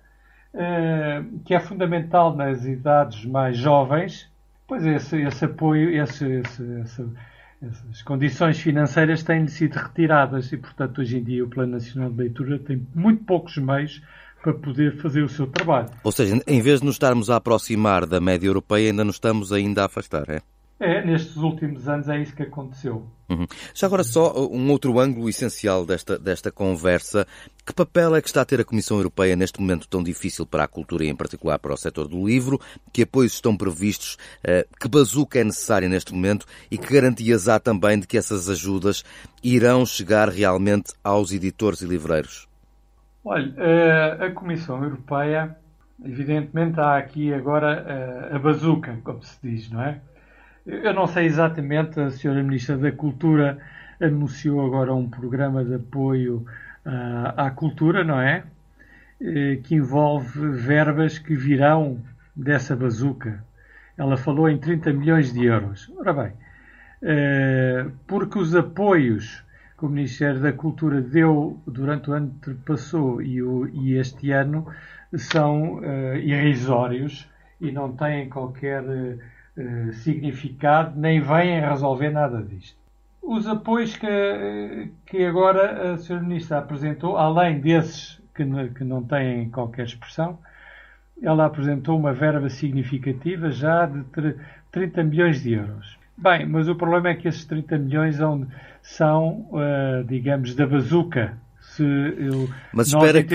que 1.44 1.54
é 1.54 1.60
fundamental 1.60 2.34
nas 2.34 2.64
idades 2.64 3.24
mais 3.24 3.56
jovens, 3.56 4.28
pois 4.66 4.84
esse, 4.84 5.20
esse 5.22 5.44
apoio, 5.44 5.90
esse, 5.90 6.24
esse, 6.24 6.62
esse 6.80 7.06
as 7.92 8.00
condições 8.02 8.58
financeiras 8.58 9.22
têm 9.22 9.46
sido 9.46 9.74
retiradas 9.74 10.50
e, 10.50 10.56
portanto, 10.56 11.02
hoje 11.02 11.18
em 11.18 11.22
dia 11.22 11.44
o 11.44 11.48
Plano 11.48 11.72
Nacional 11.72 12.10
de 12.10 12.16
Leitura 12.16 12.58
tem 12.58 12.86
muito 12.94 13.22
poucos 13.24 13.58
meios 13.58 14.02
para 14.42 14.54
poder 14.54 14.96
fazer 14.96 15.22
o 15.22 15.28
seu 15.28 15.46
trabalho. 15.46 15.90
Ou 16.02 16.10
seja, 16.10 16.40
em 16.46 16.62
vez 16.62 16.80
de 16.80 16.86
nos 16.86 16.94
estarmos 16.94 17.28
a 17.28 17.36
aproximar 17.36 18.06
da 18.06 18.18
média 18.18 18.46
europeia, 18.46 18.90
ainda 18.90 19.04
nos 19.04 19.16
estamos 19.16 19.52
ainda 19.52 19.82
a 19.82 19.86
afastar, 19.86 20.24
é? 20.30 20.40
É, 20.80 21.04
nestes 21.04 21.36
últimos 21.36 21.86
anos 21.86 22.08
é 22.08 22.22
isso 22.22 22.34
que 22.34 22.42
aconteceu. 22.42 23.06
Uhum. 23.30 23.46
Já 23.72 23.86
agora 23.86 24.02
só 24.02 24.32
uh, 24.32 24.52
um 24.52 24.70
outro 24.70 24.98
ângulo 24.98 25.28
essencial 25.28 25.86
desta, 25.86 26.18
desta 26.18 26.50
conversa. 26.50 27.24
Que 27.64 27.72
papel 27.72 28.16
é 28.16 28.20
que 28.20 28.26
está 28.26 28.40
a 28.40 28.44
ter 28.44 28.60
a 28.60 28.64
Comissão 28.64 28.96
Europeia 28.96 29.36
neste 29.36 29.60
momento 29.60 29.86
tão 29.86 30.02
difícil 30.02 30.44
para 30.44 30.64
a 30.64 30.68
cultura 30.68 31.04
e 31.04 31.08
em 31.08 31.14
particular 31.14 31.56
para 31.60 31.72
o 31.72 31.76
setor 31.76 32.08
do 32.08 32.26
livro? 32.26 32.60
Que 32.92 33.02
apoios 33.02 33.34
estão 33.34 33.56
previstos? 33.56 34.14
Uh, 34.44 34.66
que 34.80 34.88
bazuca 34.88 35.38
é 35.38 35.44
necessária 35.44 35.88
neste 35.88 36.12
momento? 36.12 36.44
E 36.68 36.76
que 36.76 36.92
garantias 36.92 37.48
há 37.48 37.60
também 37.60 38.00
de 38.00 38.06
que 38.08 38.18
essas 38.18 38.48
ajudas 38.48 39.04
irão 39.44 39.86
chegar 39.86 40.28
realmente 40.28 40.92
aos 41.04 41.30
editores 41.30 41.82
e 41.82 41.86
livreiros? 41.86 42.48
Olha, 43.24 43.48
uh, 43.52 44.24
a 44.24 44.30
Comissão 44.32 44.82
Europeia, 44.82 45.56
evidentemente 46.04 46.80
há 46.80 46.96
aqui 46.96 47.32
agora 47.32 48.32
a 48.34 48.38
bazuca, 48.40 48.98
como 49.04 49.22
se 49.22 49.38
diz, 49.40 49.70
não 49.70 49.82
é? 49.82 50.00
Eu 50.66 50.92
não 50.92 51.06
sei 51.06 51.24
exatamente, 51.24 51.98
a 51.98 52.10
senhora 52.10 52.42
Ministra 52.42 52.76
da 52.76 52.92
Cultura 52.92 53.58
anunciou 54.00 54.64
agora 54.64 54.94
um 54.94 55.08
programa 55.08 55.64
de 55.64 55.74
apoio 55.74 56.44
uh, 56.84 57.32
à 57.36 57.50
cultura, 57.50 58.04
não 58.04 58.20
é? 58.20 58.44
Uh, 59.20 59.60
que 59.62 59.74
envolve 59.74 60.50
verbas 60.50 61.18
que 61.18 61.34
virão 61.34 62.00
dessa 62.36 62.76
bazuca. 62.76 63.42
Ela 63.96 64.16
falou 64.18 64.48
em 64.48 64.58
30 64.58 64.92
milhões 64.92 65.32
de 65.32 65.46
euros. 65.46 65.90
Ora 65.96 66.12
bem, 66.12 66.32
uh, 67.02 67.90
porque 68.06 68.38
os 68.38 68.54
apoios 68.54 69.42
que 69.78 69.86
o 69.86 69.88
Ministério 69.88 70.40
da 70.40 70.52
Cultura 70.52 71.00
deu 71.00 71.58
durante 71.66 72.10
o 72.10 72.12
ano 72.12 72.34
que 72.42 72.52
passou 72.52 73.22
e, 73.22 73.42
o, 73.42 73.66
e 73.68 73.94
este 73.96 74.30
ano 74.30 74.66
são 75.16 75.78
uh, 75.78 76.16
irrisórios 76.16 77.26
e 77.58 77.72
não 77.72 77.96
têm 77.96 78.28
qualquer 78.28 78.82
eh, 79.56 79.92
significado, 79.92 80.98
nem 80.98 81.20
vêm 81.20 81.60
resolver 81.60 82.10
nada 82.10 82.42
disto. 82.42 82.78
Os 83.22 83.46
apoios 83.46 83.96
que, 83.96 84.90
que 85.06 85.24
agora 85.24 85.92
a 85.92 85.94
Sra. 85.94 86.20
Ministra 86.20 86.58
apresentou, 86.58 87.16
além 87.16 87.60
desses 87.60 88.20
que, 88.34 88.44
que 88.70 88.84
não 88.84 89.02
têm 89.02 89.50
qualquer 89.50 89.86
expressão, 89.86 90.38
ela 91.22 91.46
apresentou 91.46 91.98
uma 91.98 92.12
verba 92.12 92.48
significativa 92.48 93.50
já 93.50 93.86
de 93.86 94.04
30 94.72 95.04
milhões 95.04 95.42
de 95.42 95.52
euros. 95.52 95.98
Bem, 96.16 96.46
mas 96.46 96.68
o 96.68 96.74
problema 96.74 97.10
é 97.10 97.14
que 97.14 97.28
esses 97.28 97.44
30 97.44 97.78
milhões 97.78 98.16
são, 98.82 99.46
uh, 99.50 100.04
digamos, 100.06 100.54
da 100.54 100.66
bazuca 100.66 101.36
se 101.76 101.82
eu. 101.82 102.48
Mas 102.72 102.88
espera 102.88 103.22
que 103.22 103.34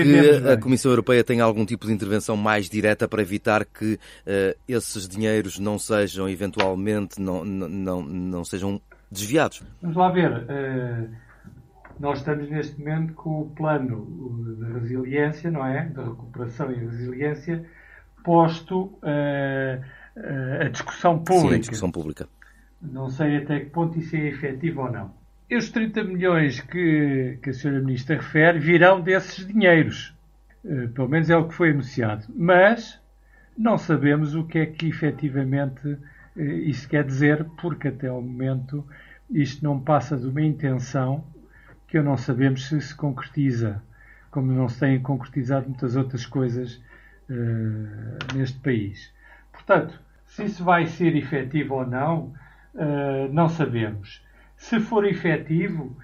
a 0.52 0.56
Comissão 0.58 0.90
Europeia 0.90 1.24
tenha 1.24 1.44
algum 1.44 1.64
tipo 1.64 1.86
de 1.86 1.92
intervenção 1.92 2.36
mais 2.36 2.68
direta 2.68 3.08
para 3.08 3.22
evitar 3.22 3.64
que 3.64 3.94
uh, 3.94 4.58
esses 4.68 5.08
dinheiros 5.08 5.58
não 5.58 5.78
sejam 5.78 6.28
eventualmente 6.28 7.20
não, 7.20 7.44
não, 7.44 8.02
não 8.02 8.44
sejam 8.44 8.80
desviados. 9.10 9.62
Vamos 9.80 9.96
lá 9.96 10.10
ver. 10.10 10.30
Uh, 10.32 11.08
nós 11.98 12.18
estamos 12.18 12.50
neste 12.50 12.78
momento 12.78 13.14
com 13.14 13.40
o 13.42 13.50
plano 13.50 14.56
de 14.58 14.72
resiliência, 14.80 15.50
não 15.50 15.64
é? 15.64 15.86
De 15.86 16.00
recuperação 16.00 16.70
e 16.70 16.74
resiliência, 16.74 17.64
posto 18.22 18.98
uh, 19.02 19.82
a 20.60 20.68
discussão 20.68 21.18
pública. 21.18 21.48
Sim, 21.48 21.54
a 21.54 21.58
discussão 21.58 21.90
pública. 21.90 22.28
Não 22.82 23.08
sei 23.08 23.38
até 23.38 23.60
que 23.60 23.70
ponto 23.70 23.98
isso 23.98 24.14
é 24.14 24.28
efetivo 24.28 24.82
ou 24.82 24.92
não. 24.92 25.25
Os 25.48 25.70
30 25.70 26.02
milhões 26.02 26.60
que, 26.60 27.38
que 27.40 27.50
a 27.50 27.52
Sra. 27.52 27.78
Ministra 27.78 28.16
refere 28.16 28.58
virão 28.58 29.00
desses 29.00 29.46
dinheiros. 29.46 30.12
Uh, 30.64 30.88
pelo 30.88 31.08
menos 31.08 31.30
é 31.30 31.36
o 31.36 31.46
que 31.46 31.54
foi 31.54 31.70
anunciado. 31.70 32.24
Mas 32.34 33.00
não 33.56 33.78
sabemos 33.78 34.34
o 34.34 34.42
que 34.42 34.58
é 34.58 34.66
que 34.66 34.88
efetivamente 34.88 35.86
uh, 35.86 36.40
isso 36.40 36.88
quer 36.88 37.04
dizer, 37.04 37.44
porque 37.60 37.88
até 37.88 38.10
o 38.10 38.20
momento 38.20 38.84
isto 39.30 39.62
não 39.62 39.78
passa 39.78 40.16
de 40.16 40.26
uma 40.26 40.42
intenção 40.42 41.24
que 41.86 42.00
não 42.02 42.16
sabemos 42.16 42.66
se 42.66 42.80
se 42.80 42.94
concretiza, 42.94 43.80
como 44.32 44.50
não 44.50 44.68
se 44.68 44.80
têm 44.80 45.00
concretizado 45.00 45.68
muitas 45.68 45.94
outras 45.94 46.26
coisas 46.26 46.82
uh, 47.30 48.34
neste 48.34 48.58
país. 48.58 49.12
Portanto, 49.52 50.02
se 50.26 50.44
isso 50.44 50.64
vai 50.64 50.88
ser 50.88 51.14
efetivo 51.14 51.76
ou 51.76 51.86
não, 51.86 52.34
não 53.32 53.48
sabemos. 53.48 54.20
Se 54.56 54.80
for 54.80 55.04
efetivo, 55.04 55.96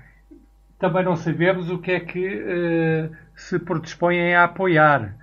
também 0.78 1.04
não 1.04 1.16
sabemos 1.16 1.70
o 1.70 1.78
que 1.78 1.92
é 1.92 2.00
que 2.00 2.26
uh, 2.26 3.16
se 3.36 3.58
predispõem 3.58 4.34
a 4.34 4.44
apoiar. 4.44 5.16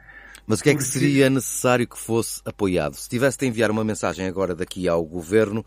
Mas 0.48 0.62
o 0.62 0.64
que 0.64 0.72
é 0.72 0.76
que 0.76 0.84
seria 0.84 1.30
necessário 1.30 1.88
que 1.88 1.98
fosse 1.98 2.42
apoiado? 2.44 2.96
Se 2.96 3.08
tivesse 3.08 3.38
de 3.38 3.46
enviar 3.46 3.70
uma 3.70 3.84
mensagem 3.84 4.26
agora 4.26 4.56
daqui 4.56 4.88
ao 4.88 5.06
Governo, 5.06 5.64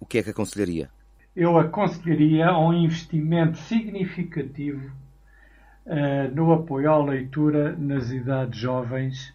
o 0.00 0.06
que 0.06 0.18
é 0.18 0.22
que 0.22 0.30
aconselharia? 0.30 0.88
Eu 1.34 1.58
aconselharia 1.58 2.56
um 2.56 2.72
investimento 2.72 3.58
significativo 3.58 4.90
uh, 5.86 6.34
no 6.34 6.52
apoio 6.52 6.90
à 6.90 7.04
leitura 7.04 7.76
nas 7.76 8.10
idades 8.10 8.58
jovens, 8.58 9.34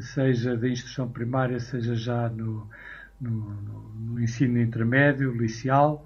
seja 0.00 0.56
da 0.56 0.68
instrução 0.68 1.08
primária, 1.08 1.60
seja 1.60 1.94
já 1.94 2.28
no, 2.28 2.68
no, 3.20 3.30
no 3.94 4.20
ensino 4.20 4.60
intermédio, 4.60 5.30
liceal, 5.30 6.04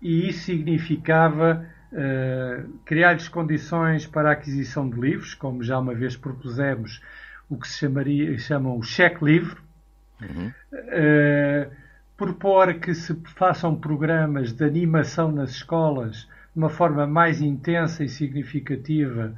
e 0.00 0.28
isso 0.28 0.44
significava 0.44 1.66
uh, 1.92 2.68
criar-lhes 2.84 3.28
condições 3.28 4.06
para 4.06 4.30
a 4.30 4.32
aquisição 4.32 4.88
de 4.88 5.00
livros, 5.00 5.34
como 5.34 5.62
já 5.62 5.78
uma 5.78 5.94
vez 5.94 6.16
propusemos, 6.16 7.02
o 7.48 7.56
que 7.56 7.68
se 7.68 7.78
chamaria, 7.78 8.36
chamam 8.38 8.76
o 8.76 8.82
cheque 8.82 9.24
livre, 9.24 9.56
uhum. 10.20 10.52
uh, 10.72 11.70
propor 12.16 12.74
que 12.74 12.94
se 12.94 13.14
façam 13.36 13.74
programas 13.74 14.52
de 14.52 14.64
animação 14.64 15.30
nas 15.30 15.50
escolas 15.50 16.28
de 16.54 16.58
uma 16.58 16.70
forma 16.70 17.06
mais 17.06 17.40
intensa 17.40 18.02
e 18.02 18.08
significativa 18.08 19.34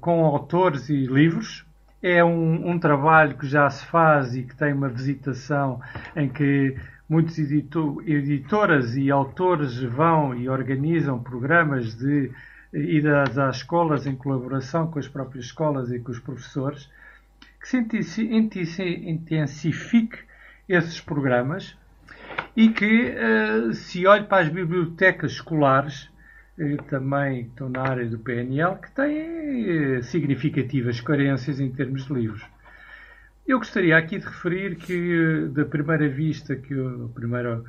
com 0.00 0.24
autores 0.24 0.88
e 0.88 1.04
livros. 1.04 1.66
É 2.02 2.24
um, 2.24 2.70
um 2.70 2.78
trabalho 2.78 3.36
que 3.36 3.46
já 3.46 3.68
se 3.68 3.84
faz 3.84 4.34
e 4.34 4.44
que 4.44 4.56
tem 4.56 4.72
uma 4.72 4.88
visitação 4.88 5.82
em 6.16 6.30
que 6.30 6.78
muitas 7.10 7.38
editoras 7.38 8.96
e 8.96 9.10
autores 9.10 9.82
vão 9.82 10.32
e 10.32 10.48
organizam 10.48 11.20
programas 11.20 11.96
de 11.96 12.30
idas 12.72 13.36
às 13.36 13.56
escolas 13.56 14.06
em 14.06 14.14
colaboração 14.14 14.88
com 14.88 15.00
as 15.00 15.08
próprias 15.08 15.46
escolas 15.46 15.90
e 15.90 15.98
com 15.98 16.12
os 16.12 16.20
professores, 16.20 16.88
que 17.60 18.02
se 18.04 18.22
intensifique 18.22 20.18
esses 20.68 21.00
programas 21.00 21.76
e 22.56 22.68
que 22.68 23.10
uh, 23.10 23.72
se 23.74 24.06
olhe 24.06 24.24
para 24.24 24.44
as 24.44 24.48
bibliotecas 24.48 25.32
escolares 25.32 26.08
também 26.88 27.42
estão 27.42 27.70
na 27.70 27.80
área 27.80 28.06
do 28.06 28.18
PNL, 28.18 28.76
que 28.76 28.90
têm 28.90 30.02
significativas 30.02 31.00
carências 31.00 31.58
em 31.58 31.70
termos 31.70 32.04
de 32.04 32.12
livros. 32.12 32.44
Eu 33.46 33.58
gostaria 33.58 33.96
aqui 33.96 34.18
de 34.18 34.26
referir 34.26 34.76
que, 34.76 35.48
da 35.52 35.64
primeira 35.64 36.08
vista 36.08 36.54
que 36.54 36.72
eu, 36.72 37.10
primeira 37.14 37.64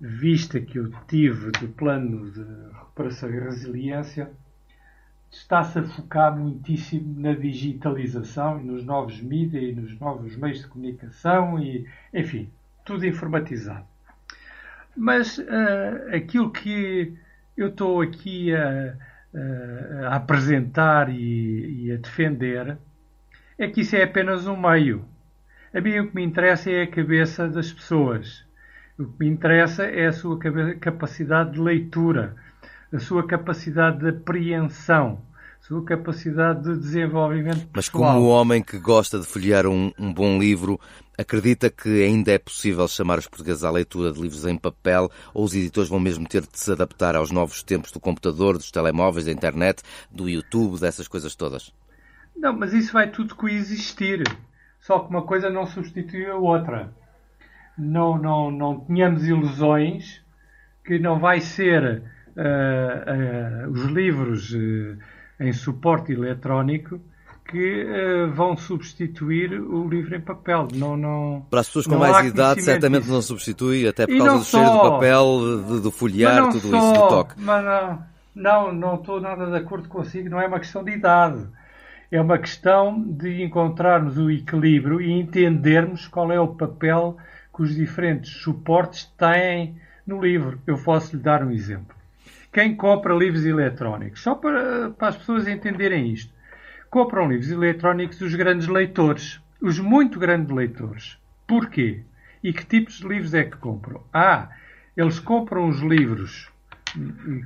vista 0.00 0.60
que 0.60 0.78
eu 0.78 0.90
tive 1.06 1.50
do 1.52 1.68
plano 1.68 2.30
de 2.30 2.42
recuperação 2.72 3.30
e 3.30 3.38
resiliência, 3.38 4.30
está-se 5.30 5.78
a 5.78 5.82
focar 5.82 6.36
muitíssimo 6.36 7.20
na 7.20 7.34
digitalização 7.34 8.62
nos 8.62 8.84
novos 8.84 9.20
mídias 9.20 9.62
e 9.62 9.72
nos 9.72 9.98
novos 9.98 10.36
meios 10.36 10.60
de 10.60 10.68
comunicação 10.68 11.58
e, 11.58 11.86
enfim, 12.12 12.50
tudo 12.84 13.06
informatizado. 13.06 13.84
Mas 14.96 15.38
uh, 15.38 16.14
aquilo 16.14 16.50
que 16.50 17.14
eu 17.56 17.68
estou 17.68 18.00
aqui 18.00 18.54
a, 18.54 18.96
a, 19.34 20.08
a 20.08 20.16
apresentar 20.16 21.10
e, 21.10 21.84
e, 21.84 21.92
a 21.92 21.96
defender 21.96 22.78
é 23.58 23.68
que 23.68 23.80
isso 23.80 23.96
é 23.96 24.02
apenas 24.02 24.46
um 24.46 24.56
meio. 24.56 25.04
A 25.72 25.80
mim 25.80 25.98
o 25.98 26.08
que 26.08 26.14
me 26.14 26.24
interessa 26.24 26.70
é 26.70 26.82
a 26.82 26.86
cabeça 26.86 27.48
das 27.48 27.72
pessoas. 27.72 28.44
O 28.98 29.04
que 29.04 29.24
me 29.24 29.28
interessa 29.28 29.84
é 29.84 30.06
a 30.06 30.12
sua 30.12 30.38
capacidade 30.80 31.52
de 31.52 31.60
leitura, 31.60 32.36
a 32.92 32.98
sua 32.98 33.26
capacidade 33.26 33.98
de 33.98 34.08
apreensão, 34.08 35.20
a 35.60 35.66
sua 35.66 35.84
capacidade 35.84 36.62
de 36.62 36.78
desenvolvimento 36.78 37.68
Mas 37.74 37.88
como 37.88 38.20
o 38.20 38.28
homem 38.28 38.62
que 38.62 38.78
gosta 38.78 39.18
de 39.18 39.26
folhear 39.26 39.66
um, 39.66 39.92
um, 39.98 40.12
bom 40.12 40.38
livro 40.38 40.78
acredita 41.18 41.68
que 41.70 42.04
ainda 42.04 42.32
é 42.32 42.38
possível 42.38 42.86
chamar 42.86 43.18
os 43.18 43.26
portugueses 43.26 43.64
à 43.64 43.70
leitura 43.70 44.12
de 44.12 44.20
livros 44.20 44.46
em 44.46 44.56
papel 44.56 45.10
ou 45.34 45.44
os 45.44 45.54
editores 45.54 45.90
vão 45.90 45.98
mesmo 45.98 46.28
ter 46.28 46.42
de 46.42 46.58
se 46.58 46.70
adaptar 46.70 47.16
aos 47.16 47.30
novos 47.30 47.62
tempos 47.62 47.90
do 47.90 48.00
computador, 48.00 48.56
dos 48.56 48.70
telemóveis, 48.70 49.26
da 49.26 49.32
internet, 49.32 49.82
do 50.10 50.28
YouTube, 50.28 50.78
dessas 50.78 51.08
coisas 51.08 51.34
todas? 51.34 51.72
Não, 52.36 52.52
mas 52.52 52.72
isso 52.72 52.92
vai 52.92 53.10
tudo 53.10 53.34
coexistir. 53.34 54.22
Só 54.80 55.00
que 55.00 55.10
uma 55.10 55.22
coisa 55.22 55.50
não 55.50 55.66
substitui 55.66 56.26
a 56.26 56.36
outra 56.36 56.92
não, 57.76 58.16
não, 58.16 58.50
não 58.50 58.80
tenhamos 58.80 59.26
ilusões 59.26 60.20
que 60.84 60.98
não 60.98 61.18
vai 61.18 61.40
ser 61.40 62.02
uh, 62.36 63.68
uh, 63.68 63.70
os 63.70 63.84
livros 63.84 64.52
uh, 64.52 64.98
em 65.40 65.52
suporte 65.52 66.12
eletrónico 66.12 67.00
que 67.48 67.86
vão 68.34 68.56
substituir 68.56 69.52
o 69.52 69.88
livro 69.88 70.16
em 70.16 70.20
papel. 70.20 70.66
Não, 70.74 70.96
não, 70.96 71.46
Para 71.48 71.60
as 71.60 71.68
pessoas 71.68 71.86
com 71.86 71.96
mais 71.96 72.26
idade, 72.26 72.60
certamente 72.60 73.02
disso. 73.02 73.12
não 73.12 73.22
substitui, 73.22 73.86
até 73.86 74.04
por 74.04 74.18
causa 74.18 74.38
do 74.38 74.44
só, 74.44 74.58
cheiro 74.58 74.72
do 74.72 74.90
papel, 74.90 75.24
do, 75.64 75.80
do 75.82 75.90
folhear, 75.92 76.50
tudo 76.50 76.70
só, 76.70 76.92
isso, 76.92 76.92
do 77.00 77.08
toque. 77.08 77.34
Mas 77.36 77.64
não, 77.64 78.02
não, 78.34 78.72
não 78.72 78.94
estou 78.96 79.20
nada 79.20 79.46
de 79.46 79.56
acordo 79.58 79.88
consigo, 79.88 80.28
não 80.28 80.40
é 80.40 80.48
uma 80.48 80.58
questão 80.58 80.82
de 80.82 80.90
idade. 80.90 81.46
É 82.10 82.20
uma 82.20 82.38
questão 82.38 83.02
de 83.02 83.42
encontrarmos 83.42 84.16
o 84.16 84.30
equilíbrio 84.30 85.00
e 85.00 85.10
entendermos 85.10 86.06
qual 86.06 86.30
é 86.30 86.38
o 86.38 86.54
papel 86.54 87.16
que 87.54 87.62
os 87.62 87.74
diferentes 87.74 88.30
suportes 88.30 89.04
têm 89.18 89.76
no 90.06 90.20
livro. 90.20 90.60
Eu 90.66 90.78
posso 90.78 91.16
lhe 91.16 91.22
dar 91.22 91.42
um 91.42 91.50
exemplo. 91.50 91.96
Quem 92.52 92.76
compra 92.76 93.14
livros 93.14 93.44
eletrónicos, 93.44 94.22
só 94.22 94.34
para, 94.34 94.90
para 94.90 95.08
as 95.08 95.16
pessoas 95.16 95.48
entenderem 95.48 96.12
isto, 96.12 96.32
compram 96.88 97.28
livros 97.28 97.50
eletrónicos 97.50 98.20
os 98.20 98.34
grandes 98.34 98.68
leitores, 98.68 99.40
os 99.60 99.78
muito 99.78 100.18
grandes 100.18 100.54
leitores. 100.54 101.18
Porquê? 101.46 102.02
E 102.42 102.52
que 102.52 102.64
tipos 102.64 102.98
de 102.98 103.08
livros 103.08 103.34
é 103.34 103.44
que 103.44 103.56
compram? 103.56 104.02
Ah, 104.12 104.48
eles 104.96 105.18
compram 105.18 105.68
os 105.68 105.80
livros 105.80 106.50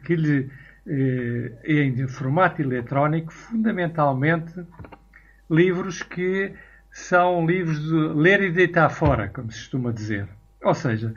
que 0.05 0.14
lhe, 0.14 0.51
em 1.64 2.07
formato 2.09 2.61
eletrónico, 2.61 3.33
fundamentalmente 3.33 4.55
livros 5.48 6.03
que 6.03 6.53
são 6.92 7.46
livros 7.46 7.83
de 7.83 7.94
ler 7.94 8.42
e 8.42 8.50
deitar 8.50 8.88
fora, 8.90 9.29
como 9.29 9.50
se 9.50 9.59
costuma 9.59 9.92
dizer. 9.92 10.29
Ou 10.62 10.74
seja, 10.74 11.14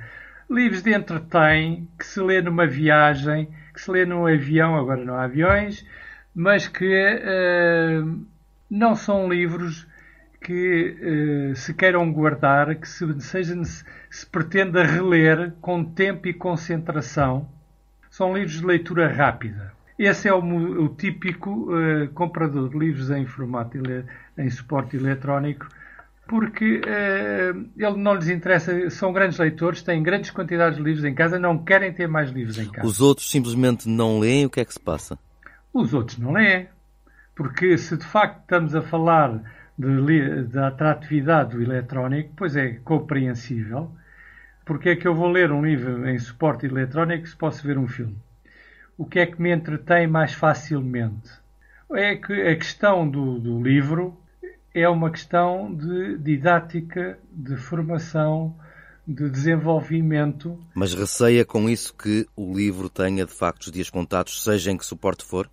livros 0.49 0.81
de 0.81 0.93
entretém, 0.93 1.87
que 1.97 2.05
se 2.05 2.21
lê 2.21 2.41
numa 2.41 2.67
viagem, 2.67 3.49
que 3.73 3.81
se 3.81 3.89
lê 3.89 4.05
num 4.05 4.27
avião, 4.27 4.75
agora 4.75 5.03
não 5.03 5.15
há 5.15 5.23
aviões, 5.23 5.85
mas 6.33 6.67
que 6.67 6.85
uh, 6.85 8.25
não 8.69 8.95
são 8.95 9.27
livros 9.27 9.87
que 10.41 11.51
uh, 11.51 11.55
se 11.55 11.73
queiram 11.73 12.11
guardar, 12.11 12.75
que 12.75 12.87
se, 12.87 13.21
seja, 13.21 13.55
se 14.09 14.25
pretenda 14.25 14.83
reler 14.83 15.53
com 15.61 15.83
tempo 15.83 16.27
e 16.27 16.33
concentração. 16.33 17.49
São 18.13 18.31
livros 18.31 18.59
de 18.59 18.65
leitura 18.67 19.11
rápida. 19.11 19.73
Esse 19.97 20.27
é 20.27 20.33
o, 20.33 20.37
o 20.37 20.89
típico 20.89 21.49
uh, 21.49 22.07
comprador 22.13 22.69
de 22.69 22.77
livros 22.77 23.09
em 23.09 23.25
formato 23.25 23.75
em 24.37 24.49
suporte 24.51 24.95
eletrónico, 24.95 25.67
porque 26.27 26.77
uh, 26.77 27.69
ele 27.75 27.97
não 27.97 28.13
lhes 28.13 28.29
interessa, 28.29 28.87
são 28.91 29.11
grandes 29.11 29.39
leitores, 29.39 29.81
têm 29.81 30.03
grandes 30.03 30.29
quantidades 30.29 30.77
de 30.77 30.83
livros 30.83 31.03
em 31.03 31.15
casa, 31.15 31.39
não 31.39 31.57
querem 31.57 31.91
ter 31.91 32.07
mais 32.07 32.29
livros 32.29 32.59
em 32.59 32.69
casa. 32.69 32.87
Os 32.87 33.01
outros 33.01 33.31
simplesmente 33.31 33.89
não 33.89 34.19
leem, 34.19 34.45
o 34.45 34.49
que 34.51 34.59
é 34.59 34.65
que 34.65 34.73
se 34.73 34.79
passa? 34.79 35.17
Os 35.73 35.91
outros 35.91 36.19
não 36.19 36.33
leem, 36.33 36.67
porque 37.35 37.75
se 37.79 37.97
de 37.97 38.05
facto 38.05 38.41
estamos 38.41 38.75
a 38.75 38.83
falar 38.83 39.41
de, 39.75 40.43
da 40.43 40.67
atratividade 40.67 41.57
do 41.57 41.63
eletrónico, 41.63 42.31
pois 42.35 42.55
é 42.55 42.73
compreensível, 42.83 43.89
porque 44.65 44.89
é 44.89 44.95
que 44.95 45.07
eu 45.07 45.15
vou 45.15 45.29
ler 45.29 45.51
um 45.51 45.65
livro 45.65 46.07
em 46.07 46.17
suporte 46.19 46.65
eletrónico 46.65 47.27
se 47.27 47.35
posso 47.35 47.65
ver 47.65 47.77
um 47.77 47.87
filme? 47.87 48.15
o 48.97 49.05
que 49.05 49.19
é 49.19 49.25
que 49.25 49.41
me 49.41 49.51
entretém 49.51 50.07
mais 50.07 50.33
facilmente? 50.33 51.29
É 51.91 52.15
que 52.15 52.33
a 52.33 52.55
questão 52.55 53.07
do, 53.07 53.39
do 53.39 53.61
livro 53.61 54.17
é 54.73 54.87
uma 54.89 55.11
questão 55.11 55.73
de 55.73 56.17
didática, 56.17 57.19
de 57.31 57.55
formação, 57.55 58.55
de 59.07 59.29
desenvolvimento. 59.29 60.57
Mas 60.73 60.93
receia 60.93 61.45
com 61.45 61.69
isso 61.69 61.93
que 61.93 62.25
o 62.35 62.55
livro 62.55 62.89
tenha 62.89 63.25
de 63.25 63.33
facto 63.33 63.63
os 63.63 63.71
dias 63.71 63.89
contados, 63.89 64.43
seja 64.43 64.71
em 64.71 64.77
que 64.77 64.85
suporte 64.85 65.23
for? 65.23 65.49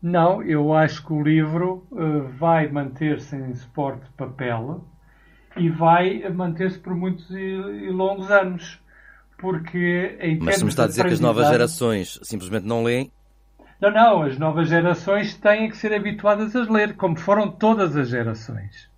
Não, 0.00 0.42
eu 0.42 0.72
acho 0.72 1.04
que 1.04 1.12
o 1.12 1.22
livro 1.22 1.86
uh, 1.90 2.26
vai 2.38 2.68
manter-se 2.68 3.36
em 3.36 3.54
suporte 3.54 4.04
de 4.04 4.10
papel 4.12 4.84
e 5.56 5.68
vai 5.68 6.28
manter-se 6.30 6.78
por 6.78 6.94
muitos 6.94 7.30
e, 7.30 7.36
e 7.36 7.90
longos 7.90 8.30
anos 8.30 8.82
porque 9.42 10.16
em 10.20 10.38
Mas 10.38 10.58
se 10.58 10.64
me 10.64 10.70
está 10.70 10.84
a 10.84 10.86
dizer 10.86 11.04
que 11.04 11.14
as 11.14 11.20
novas 11.20 11.48
gerações 11.48 12.20
simplesmente 12.22 12.64
não 12.64 12.84
leem. 12.84 13.10
Não, 13.80 13.90
não, 13.90 14.22
as 14.22 14.38
novas 14.38 14.68
gerações 14.68 15.34
têm 15.34 15.68
que 15.68 15.76
ser 15.76 15.92
habituadas 15.92 16.54
a 16.54 16.60
ler, 16.60 16.94
como 16.94 17.18
foram 17.18 17.50
todas 17.50 17.96
as 17.96 18.08
gerações. 18.08 18.88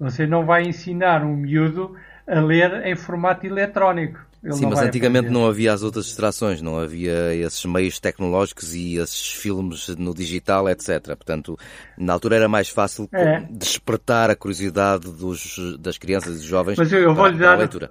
Você 0.00 0.26
não 0.26 0.44
vai 0.44 0.64
ensinar 0.64 1.22
um 1.22 1.36
miúdo 1.36 1.94
a 2.26 2.40
ler 2.40 2.84
em 2.84 2.96
formato 2.96 3.46
eletrónico. 3.46 4.18
Ele 4.46 4.54
Sim, 4.54 4.66
mas 4.66 4.78
antigamente 4.78 5.26
aprender. 5.26 5.40
não 5.40 5.48
havia 5.48 5.72
as 5.72 5.82
outras 5.82 6.04
distrações, 6.04 6.62
não 6.62 6.78
havia 6.78 7.34
esses 7.34 7.64
meios 7.64 7.98
tecnológicos 7.98 8.74
e 8.74 8.96
esses 8.96 9.32
filmes 9.32 9.88
no 9.96 10.14
digital, 10.14 10.68
etc. 10.68 11.04
Portanto, 11.04 11.58
na 11.98 12.12
altura 12.12 12.36
era 12.36 12.48
mais 12.48 12.68
fácil 12.68 13.08
é. 13.12 13.40
despertar 13.50 14.30
a 14.30 14.36
curiosidade 14.36 15.10
dos, 15.10 15.76
das 15.80 15.98
crianças 15.98 16.34
e 16.34 16.36
dos 16.36 16.44
jovens 16.44 16.78
mas 16.78 16.92
eu, 16.92 17.00
eu 17.00 17.14
para, 17.16 17.32
dar, 17.32 17.54
a 17.54 17.56
leitura. 17.56 17.90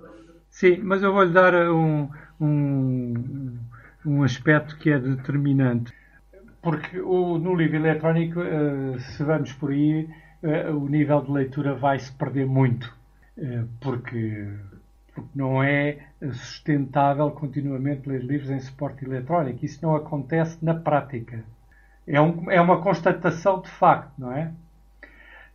Sim, 0.50 0.80
mas 0.82 1.04
eu 1.04 1.12
vou-lhe 1.12 1.34
dar 1.34 1.54
um, 1.70 2.10
um, 2.40 3.58
um 4.06 4.24
aspecto 4.24 4.78
que 4.78 4.90
é 4.90 4.98
determinante. 4.98 5.92
Porque 6.62 7.02
o, 7.02 7.38
no 7.38 7.54
livro 7.54 7.76
eletrónico, 7.76 8.40
uh, 8.40 8.98
se 9.00 9.24
vamos 9.26 9.52
por 9.52 9.72
aí, 9.72 10.08
uh, 10.42 10.72
o 10.72 10.88
nível 10.88 11.22
de 11.22 11.32
leitura 11.32 11.76
vai 11.76 12.00
se 12.00 12.14
perder 12.14 12.46
muito. 12.46 12.86
Uh, 13.38 13.68
porque, 13.82 14.48
porque 15.16 15.32
não 15.34 15.64
é 15.64 16.00
sustentável 16.34 17.32
continuamente 17.32 18.08
ler 18.08 18.22
livros 18.22 18.52
em 18.52 18.60
suporte 18.60 19.06
eletrónico. 19.06 19.66
Isso 19.66 19.80
não 19.82 19.96
acontece 19.96 20.64
na 20.64 20.76
prática. 20.76 21.44
É, 22.06 22.22
um, 22.22 22.52
é 22.52 22.62
uma 22.62 22.82
constatação 22.82 23.62
de 23.62 23.70
facto, 23.70 24.12
não 24.18 24.32
é? 24.32 24.52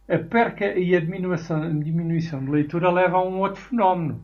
A 0.09 0.19
perca 0.19 0.67
e 0.77 0.97
a 0.97 1.01
diminuição, 1.01 1.79
diminuição 1.79 2.45
de 2.45 2.51
leitura 2.51 2.91
leva 2.91 3.19
a 3.19 3.23
um 3.23 3.39
outro 3.39 3.61
fenómeno 3.61 4.21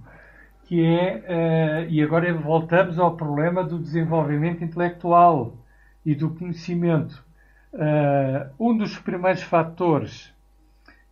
que 0.65 0.85
é, 0.85 1.85
uh, 1.87 1.91
e 1.91 2.03
agora 2.03 2.33
voltamos 2.35 2.99
ao 2.99 3.17
problema 3.17 3.63
do 3.63 3.79
desenvolvimento 3.79 4.65
intelectual 4.65 5.57
e 6.05 6.15
do 6.15 6.31
conhecimento. 6.31 7.25
Uh, 7.73 8.51
um 8.59 8.77
dos 8.77 8.99
primeiros 8.99 9.43
fatores 9.43 10.35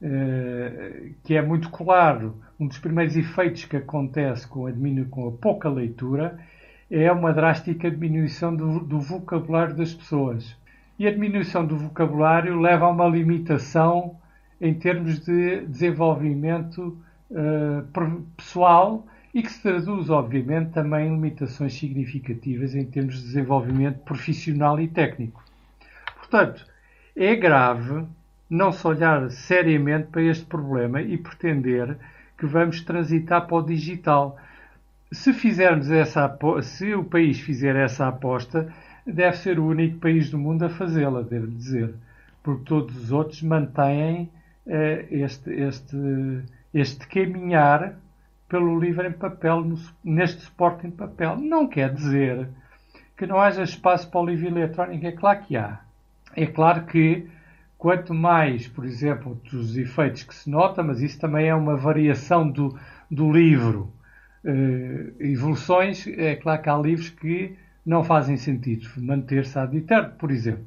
uh, 0.04 1.14
que 1.24 1.34
é 1.34 1.42
muito 1.42 1.70
claro, 1.70 2.36
um 2.60 2.66
dos 2.66 2.78
primeiros 2.78 3.16
efeitos 3.16 3.64
que 3.64 3.76
acontece 3.76 4.46
com 4.46 4.66
a, 4.66 4.72
com 5.10 5.28
a 5.28 5.32
pouca 5.32 5.68
leitura 5.68 6.38
é 6.90 7.10
uma 7.10 7.32
drástica 7.32 7.90
diminuição 7.90 8.54
do, 8.54 8.80
do 8.80 9.00
vocabulário 9.00 9.74
das 9.74 9.94
pessoas. 9.94 10.56
E 10.98 11.08
a 11.08 11.10
diminuição 11.10 11.66
do 11.66 11.76
vocabulário 11.76 12.60
leva 12.60 12.86
a 12.86 12.90
uma 12.90 13.08
limitação 13.08 14.16
em 14.60 14.74
termos 14.74 15.18
de 15.18 15.66
desenvolvimento 15.66 16.96
pessoal 18.36 19.04
e 19.34 19.42
que 19.42 19.50
se 19.50 19.60
traduz, 19.60 20.08
obviamente, 20.10 20.70
também 20.70 21.08
em 21.08 21.14
limitações 21.14 21.74
significativas 21.74 22.74
em 22.76 22.84
termos 22.84 23.16
de 23.16 23.22
desenvolvimento 23.22 23.98
profissional 24.04 24.80
e 24.80 24.86
técnico. 24.86 25.42
Portanto, 26.16 26.64
é 27.16 27.34
grave 27.34 28.06
não 28.48 28.72
se 28.72 28.86
olhar 28.86 29.30
seriamente 29.30 30.08
para 30.08 30.22
este 30.22 30.44
problema 30.44 31.00
e 31.00 31.16
pretender 31.16 31.96
que 32.36 32.46
vamos 32.46 32.80
transitar 32.80 33.46
para 33.46 33.56
o 33.56 33.62
digital. 33.62 34.36
Se 35.12 35.32
fizermos 35.32 35.90
essa 35.90 36.36
se 36.62 36.94
o 36.94 37.04
país 37.04 37.40
fizer 37.40 37.76
essa 37.76 38.08
aposta, 38.08 38.72
deve 39.06 39.36
ser 39.36 39.58
o 39.58 39.66
único 39.66 39.98
país 39.98 40.30
do 40.30 40.38
mundo 40.38 40.64
a 40.64 40.68
fazê-la, 40.68 41.22
devo 41.22 41.46
dizer, 41.46 41.94
porque 42.42 42.64
todos 42.64 42.96
os 42.96 43.12
outros 43.12 43.42
mantêm 43.42 44.30
uh, 44.66 45.06
este, 45.10 45.50
este, 45.50 45.96
este 46.72 47.06
caminhar 47.06 47.96
pelo 48.48 48.78
livro 48.78 49.06
em 49.06 49.12
papel, 49.12 49.62
no, 49.62 49.78
neste 50.02 50.42
suporte 50.42 50.86
em 50.86 50.90
papel. 50.90 51.36
Não 51.36 51.66
quer 51.66 51.92
dizer 51.92 52.48
que 53.16 53.26
não 53.26 53.40
haja 53.40 53.62
espaço 53.62 54.10
para 54.10 54.20
o 54.20 54.26
livro 54.26 54.48
eletrónico, 54.48 55.06
é 55.06 55.12
claro 55.12 55.40
que 55.44 55.56
há. 55.56 55.80
É 56.36 56.46
claro 56.46 56.84
que 56.84 57.28
quanto 57.84 58.14
mais, 58.14 58.66
por 58.66 58.86
exemplo, 58.86 59.38
dos 59.52 59.76
efeitos 59.76 60.22
que 60.22 60.34
se 60.34 60.48
nota, 60.48 60.82
mas 60.82 61.02
isso 61.02 61.20
também 61.20 61.48
é 61.48 61.54
uma 61.54 61.76
variação 61.76 62.50
do, 62.50 62.74
do 63.10 63.30
livro. 63.30 63.92
Uh, 64.42 65.12
evoluções, 65.20 66.06
é 66.06 66.34
claro 66.34 66.62
que 66.62 66.70
há 66.70 66.78
livros 66.78 67.10
que 67.10 67.58
não 67.84 68.02
fazem 68.02 68.38
sentido 68.38 68.88
manter-se 68.96 69.58
ad 69.58 69.76
eterno, 69.76 70.12
por 70.18 70.30
exemplo. 70.30 70.64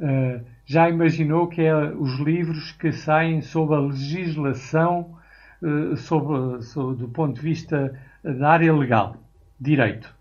Uh, 0.00 0.42
já 0.64 0.88
imaginou 0.88 1.48
que 1.48 1.60
é 1.60 1.74
os 1.90 2.18
livros 2.18 2.72
que 2.72 2.92
saem 2.92 3.42
sob 3.42 3.74
a 3.74 3.80
legislação 3.80 5.18
uh, 5.60 5.98
sobre, 5.98 6.62
sobre, 6.62 6.96
do 6.96 7.08
ponto 7.08 7.34
de 7.34 7.42
vista 7.42 7.92
da 8.24 8.52
área 8.52 8.74
legal, 8.74 9.18
direito. 9.60 10.16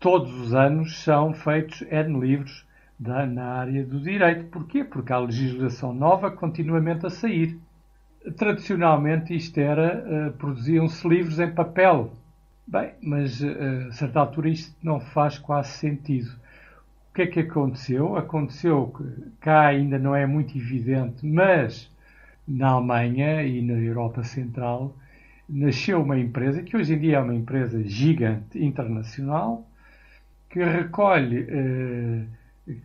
Todos 0.00 0.34
os 0.40 0.52
anos 0.52 1.00
são 1.00 1.32
feitos 1.32 1.80
N 1.82 2.18
livros 2.18 2.66
da, 3.02 3.26
na 3.26 3.44
área 3.54 3.84
do 3.84 4.00
direito. 4.00 4.46
Porquê? 4.46 4.84
Porque 4.84 5.12
há 5.12 5.18
legislação 5.18 5.92
nova 5.92 6.30
continuamente 6.30 7.04
a 7.04 7.10
sair. 7.10 7.58
Tradicionalmente 8.36 9.34
isto 9.34 9.58
era, 9.58 10.28
uh, 10.28 10.32
produziam-se 10.34 11.06
livros 11.08 11.40
em 11.40 11.50
papel. 11.50 12.12
Bem, 12.66 12.92
mas 13.02 13.40
uh, 13.40 13.88
a 13.88 13.92
certa 13.92 14.20
altura 14.20 14.48
isto 14.48 14.74
não 14.82 15.00
faz 15.00 15.36
quase 15.36 15.70
sentido. 15.70 16.30
O 17.10 17.14
que 17.14 17.22
é 17.22 17.26
que 17.26 17.40
aconteceu? 17.40 18.16
Aconteceu 18.16 18.94
que 18.96 19.04
cá 19.40 19.66
ainda 19.66 19.98
não 19.98 20.14
é 20.14 20.24
muito 20.24 20.56
evidente, 20.56 21.26
mas 21.26 21.90
na 22.46 22.68
Alemanha 22.68 23.42
e 23.42 23.60
na 23.60 23.74
Europa 23.74 24.22
Central 24.22 24.96
nasceu 25.48 26.00
uma 26.00 26.18
empresa 26.18 26.62
que 26.62 26.76
hoje 26.76 26.94
em 26.94 26.98
dia 26.98 27.16
é 27.16 27.20
uma 27.20 27.34
empresa 27.34 27.82
gigante 27.82 28.64
internacional 28.64 29.66
que 30.48 30.62
recolhe 30.62 31.40
uh, 31.40 32.26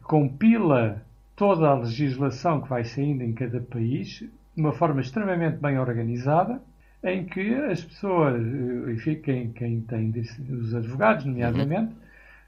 compila 0.03 1.01
toda 1.35 1.69
a 1.69 1.75
legislação 1.75 2.61
que 2.61 2.69
vai 2.69 2.83
saindo 2.83 3.23
em 3.23 3.33
cada 3.33 3.59
país 3.61 4.23
de 4.57 4.61
uma 4.61 4.73
forma 4.73 5.01
extremamente 5.01 5.57
bem 5.57 5.77
organizada, 5.77 6.59
em 7.03 7.25
que 7.25 7.53
as 7.53 7.83
pessoas, 7.83 8.41
eh, 8.41 8.91
enfim, 8.91 9.15
quem, 9.15 9.51
quem 9.51 9.81
tem 9.81 10.11
os 10.49 10.73
advogados, 10.73 11.25
nomeadamente, 11.25 11.93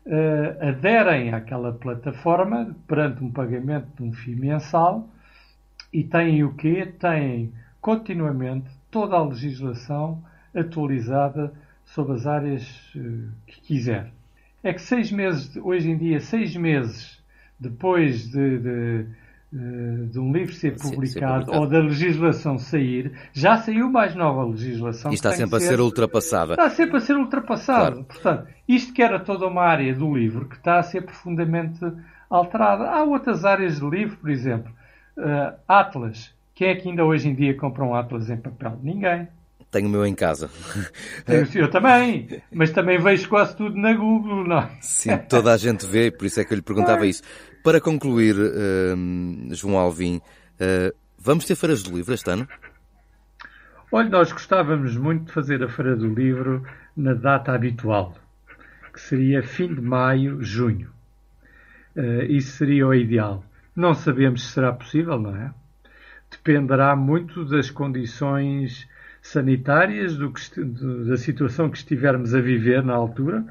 uhum. 0.07 0.11
uh, 0.11 0.69
aderem 0.69 1.31
àquela 1.31 1.71
plataforma 1.71 2.75
perante 2.87 3.23
um 3.23 3.31
pagamento 3.31 3.87
de 3.95 4.03
um 4.03 4.11
FII 4.11 4.35
mensal 4.35 5.07
e 5.93 6.03
têm 6.03 6.43
o 6.43 6.53
quê? 6.55 6.91
Têm 6.99 7.53
continuamente 7.79 8.69
toda 8.89 9.15
a 9.15 9.23
legislação 9.23 10.23
atualizada 10.53 11.53
sobre 11.85 12.13
as 12.13 12.25
áreas 12.25 12.91
uh, 12.95 13.29
que 13.45 13.61
quiser. 13.61 14.11
É 14.63 14.73
que 14.73 14.81
seis 14.81 15.11
meses, 15.11 15.55
hoje 15.57 15.91
em 15.91 15.97
dia, 15.97 16.19
seis 16.19 16.55
meses 16.55 17.18
depois 17.59 18.29
de, 18.29 18.57
de, 18.59 19.05
de 20.11 20.19
um 20.19 20.31
livro 20.31 20.53
ser 20.53 20.75
publicado, 20.77 21.07
ser 21.07 21.19
publicado, 21.19 21.59
ou 21.59 21.67
da 21.67 21.79
legislação 21.79 22.57
sair, 22.57 23.11
já 23.33 23.57
saiu 23.57 23.89
mais 23.89 24.15
nova 24.15 24.45
legislação. 24.45 25.11
E 25.11 25.15
está 25.15 25.31
sempre 25.31 25.57
a 25.57 25.59
ser, 25.59 25.79
ultrapassada. 25.79 26.53
Está 26.53 26.69
sempre 26.69 26.97
a 26.97 26.99
ser 26.99 27.17
ultrapassada. 27.17 27.91
Claro. 27.91 28.03
Portanto, 28.05 28.47
isto 28.67 28.93
que 28.93 29.01
era 29.01 29.19
toda 29.19 29.47
uma 29.47 29.63
área 29.63 29.93
do 29.93 30.15
livro 30.15 30.47
que 30.47 30.55
está 30.55 30.79
a 30.79 30.83
ser 30.83 31.01
profundamente 31.01 31.79
alterada. 32.29 32.89
Há 32.89 33.03
outras 33.03 33.43
áreas 33.43 33.79
do 33.79 33.89
livro, 33.89 34.17
por 34.17 34.29
exemplo, 34.29 34.71
uh, 35.17 35.57
Atlas. 35.67 36.33
Quem 36.53 36.69
é 36.69 36.75
que 36.75 36.89
ainda 36.89 37.03
hoje 37.03 37.29
em 37.29 37.35
dia 37.35 37.55
compra 37.55 37.83
um 37.83 37.95
Atlas 37.95 38.29
em 38.29 38.37
papel? 38.37 38.79
Ninguém. 38.83 39.27
Tenho 39.71 39.87
o 39.87 39.91
meu 39.91 40.03
em 40.03 40.15
casa. 40.15 40.49
Eu 41.53 41.69
também, 41.69 42.41
mas 42.51 42.71
também 42.71 42.97
vejo 42.97 43.29
quase 43.29 43.55
tudo 43.55 43.77
na 43.77 43.93
Google, 43.93 44.43
não 44.43 44.57
é? 44.57 44.69
Sim, 44.81 45.15
toda 45.29 45.53
a 45.53 45.57
gente 45.57 45.85
vê, 45.85 46.09
por 46.09 46.25
isso 46.25 46.39
é 46.39 46.43
que 46.43 46.53
eu 46.53 46.55
lhe 46.55 46.61
perguntava 46.61 47.05
isso. 47.05 47.21
Para 47.63 47.81
concluir, 47.81 48.35
uh, 48.35 49.53
João 49.53 49.77
Alvim, 49.77 50.17
uh, 50.17 50.95
vamos 51.17 51.45
ter 51.45 51.55
feiras 51.55 51.83
do 51.83 51.95
livro 51.95 52.13
este 52.13 52.31
ano? 52.31 52.47
Olha, 53.91 54.09
nós 54.09 54.31
gostávamos 54.31 54.95
muito 54.95 55.25
de 55.25 55.31
fazer 55.33 55.61
a 55.63 55.67
Feira 55.67 55.95
do 55.95 56.13
Livro 56.13 56.63
na 56.95 57.13
data 57.13 57.51
habitual, 57.51 58.15
que 58.93 59.01
seria 59.01 59.43
fim 59.43 59.73
de 59.73 59.81
maio, 59.81 60.41
junho. 60.41 60.89
Uh, 61.95 62.23
isso 62.29 62.57
seria 62.57 62.87
o 62.87 62.93
ideal. 62.93 63.43
Não 63.75 63.93
sabemos 63.93 64.45
se 64.45 64.53
será 64.53 64.71
possível, 64.71 65.19
não 65.19 65.35
é? 65.35 65.53
Dependerá 66.31 66.95
muito 66.95 67.43
das 67.43 67.69
condições 67.69 68.87
sanitárias, 69.21 70.15
do 70.15 70.31
que, 70.31 70.63
da 70.63 71.17
situação 71.17 71.69
que 71.69 71.77
estivermos 71.77 72.33
a 72.33 72.39
viver 72.39 72.83
na 72.83 72.93
altura. 72.93 73.43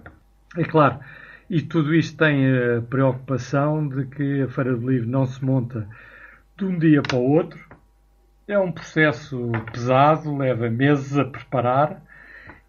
É 0.57 0.65
claro, 0.65 0.99
e 1.49 1.63
tudo 1.63 1.95
isto 1.95 2.17
tem 2.17 2.47
a 2.47 2.83
preocupação 2.83 3.89
de 3.89 4.07
que 4.07 4.43
a 4.43 4.49
Feira 4.49 4.77
do 4.77 4.91
Livro 4.91 5.09
não 5.09 5.27
se 5.27 5.43
monta 5.45 5.89
de 6.57 6.65
um 6.65 6.79
dia 6.79 7.03
para 7.03 7.17
o 7.17 7.31
outro. 7.31 7.59
É 8.47 8.59
um 8.59 8.73
processo 8.73 9.51
pesado, 9.73 10.37
leva 10.37 10.71
meses 10.71 11.17
a 11.19 11.25
preparar 11.25 12.03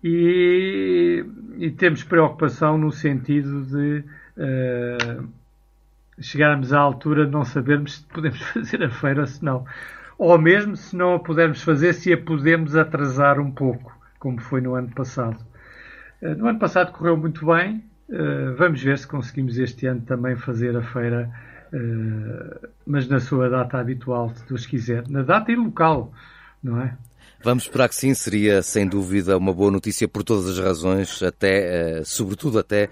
e, 0.03 1.25
e 1.57 1.71
temos 1.71 2.03
preocupação 2.03 2.77
no 2.77 2.91
sentido 2.91 3.65
de 3.65 4.03
uh, 4.37 5.29
chegarmos 6.19 6.73
à 6.73 6.79
altura 6.79 7.25
de 7.25 7.31
não 7.31 7.45
sabermos 7.45 7.97
se 7.97 8.03
podemos 8.03 8.41
fazer 8.51 8.83
a 8.83 8.89
feira 8.89 9.25
se 9.25 9.43
não 9.43 9.65
ou 10.19 10.37
mesmo 10.37 10.75
se 10.75 10.95
não 10.97 11.15
a 11.15 11.19
pudermos 11.19 11.63
fazer, 11.63 11.93
se 11.93 12.11
a 12.11 12.17
podemos 12.17 12.75
atrasar 12.75 13.39
um 13.39 13.49
pouco, 13.49 13.97
como 14.19 14.39
foi 14.41 14.59
no 14.59 14.75
ano 14.75 14.89
passado. 14.89 15.37
Eh, 16.21 16.35
no 16.35 16.45
ano 16.45 16.59
passado 16.59 16.91
correu 16.91 17.15
muito 17.15 17.45
bem, 17.45 17.81
vamos 18.57 18.81
ver 18.81 18.97
se 18.97 19.07
conseguimos 19.07 19.57
este 19.57 19.85
ano 19.85 20.01
também 20.01 20.35
fazer 20.35 20.75
a 20.75 20.81
feira, 20.81 21.31
eh, 21.71 22.69
mas 22.85 23.07
na 23.07 23.19
sua 23.19 23.49
data 23.49 23.77
habitual, 23.77 24.33
se 24.35 24.47
Deus 24.47 24.65
quiser, 24.65 25.07
na 25.07 25.21
data 25.21 25.51
e 25.51 25.55
local, 25.55 26.11
não 26.63 26.81
é? 26.81 26.97
Vamos 27.43 27.63
esperar 27.63 27.87
que 27.87 27.95
sim, 27.95 28.13
seria 28.13 28.61
sem 28.61 28.87
dúvida 28.87 29.37
uma 29.37 29.53
boa 29.53 29.71
notícia 29.71 30.07
por 30.07 30.23
todas 30.23 30.49
as 30.49 30.59
razões, 30.59 31.23
até, 31.23 32.03
sobretudo 32.03 32.59
até, 32.59 32.89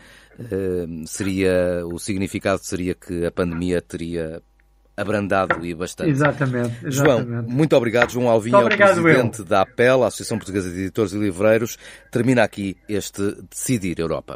seria, 1.06 1.84
o 1.86 2.00
significado 2.00 2.62
seria 2.64 2.96
que 2.96 3.26
a 3.26 3.32
pandemia 3.32 3.82
teria 3.82 4.42
abrandado 4.98 5.66
e 5.66 5.76
bastante. 5.76 6.10
Exatamente, 6.10 6.86
exatamente. 6.86 7.30
João, 7.30 7.44
muito 7.44 7.76
obrigado. 7.76 8.12
João 8.12 8.30
Alvim 8.30 8.52
é 8.54 8.58
o 8.58 8.70
presidente 8.70 9.40
eu. 9.40 9.46
da 9.46 9.62
APEL, 9.62 10.04
a 10.04 10.08
Associação 10.08 10.38
Portuguesa 10.38 10.72
de 10.72 10.80
Editores 10.80 11.12
e 11.12 11.20
Livreiros. 11.20 11.78
Termina 12.10 12.44
aqui 12.44 12.76
este 12.90 13.36
Decidir 13.50 14.00
Europa. 14.00 14.36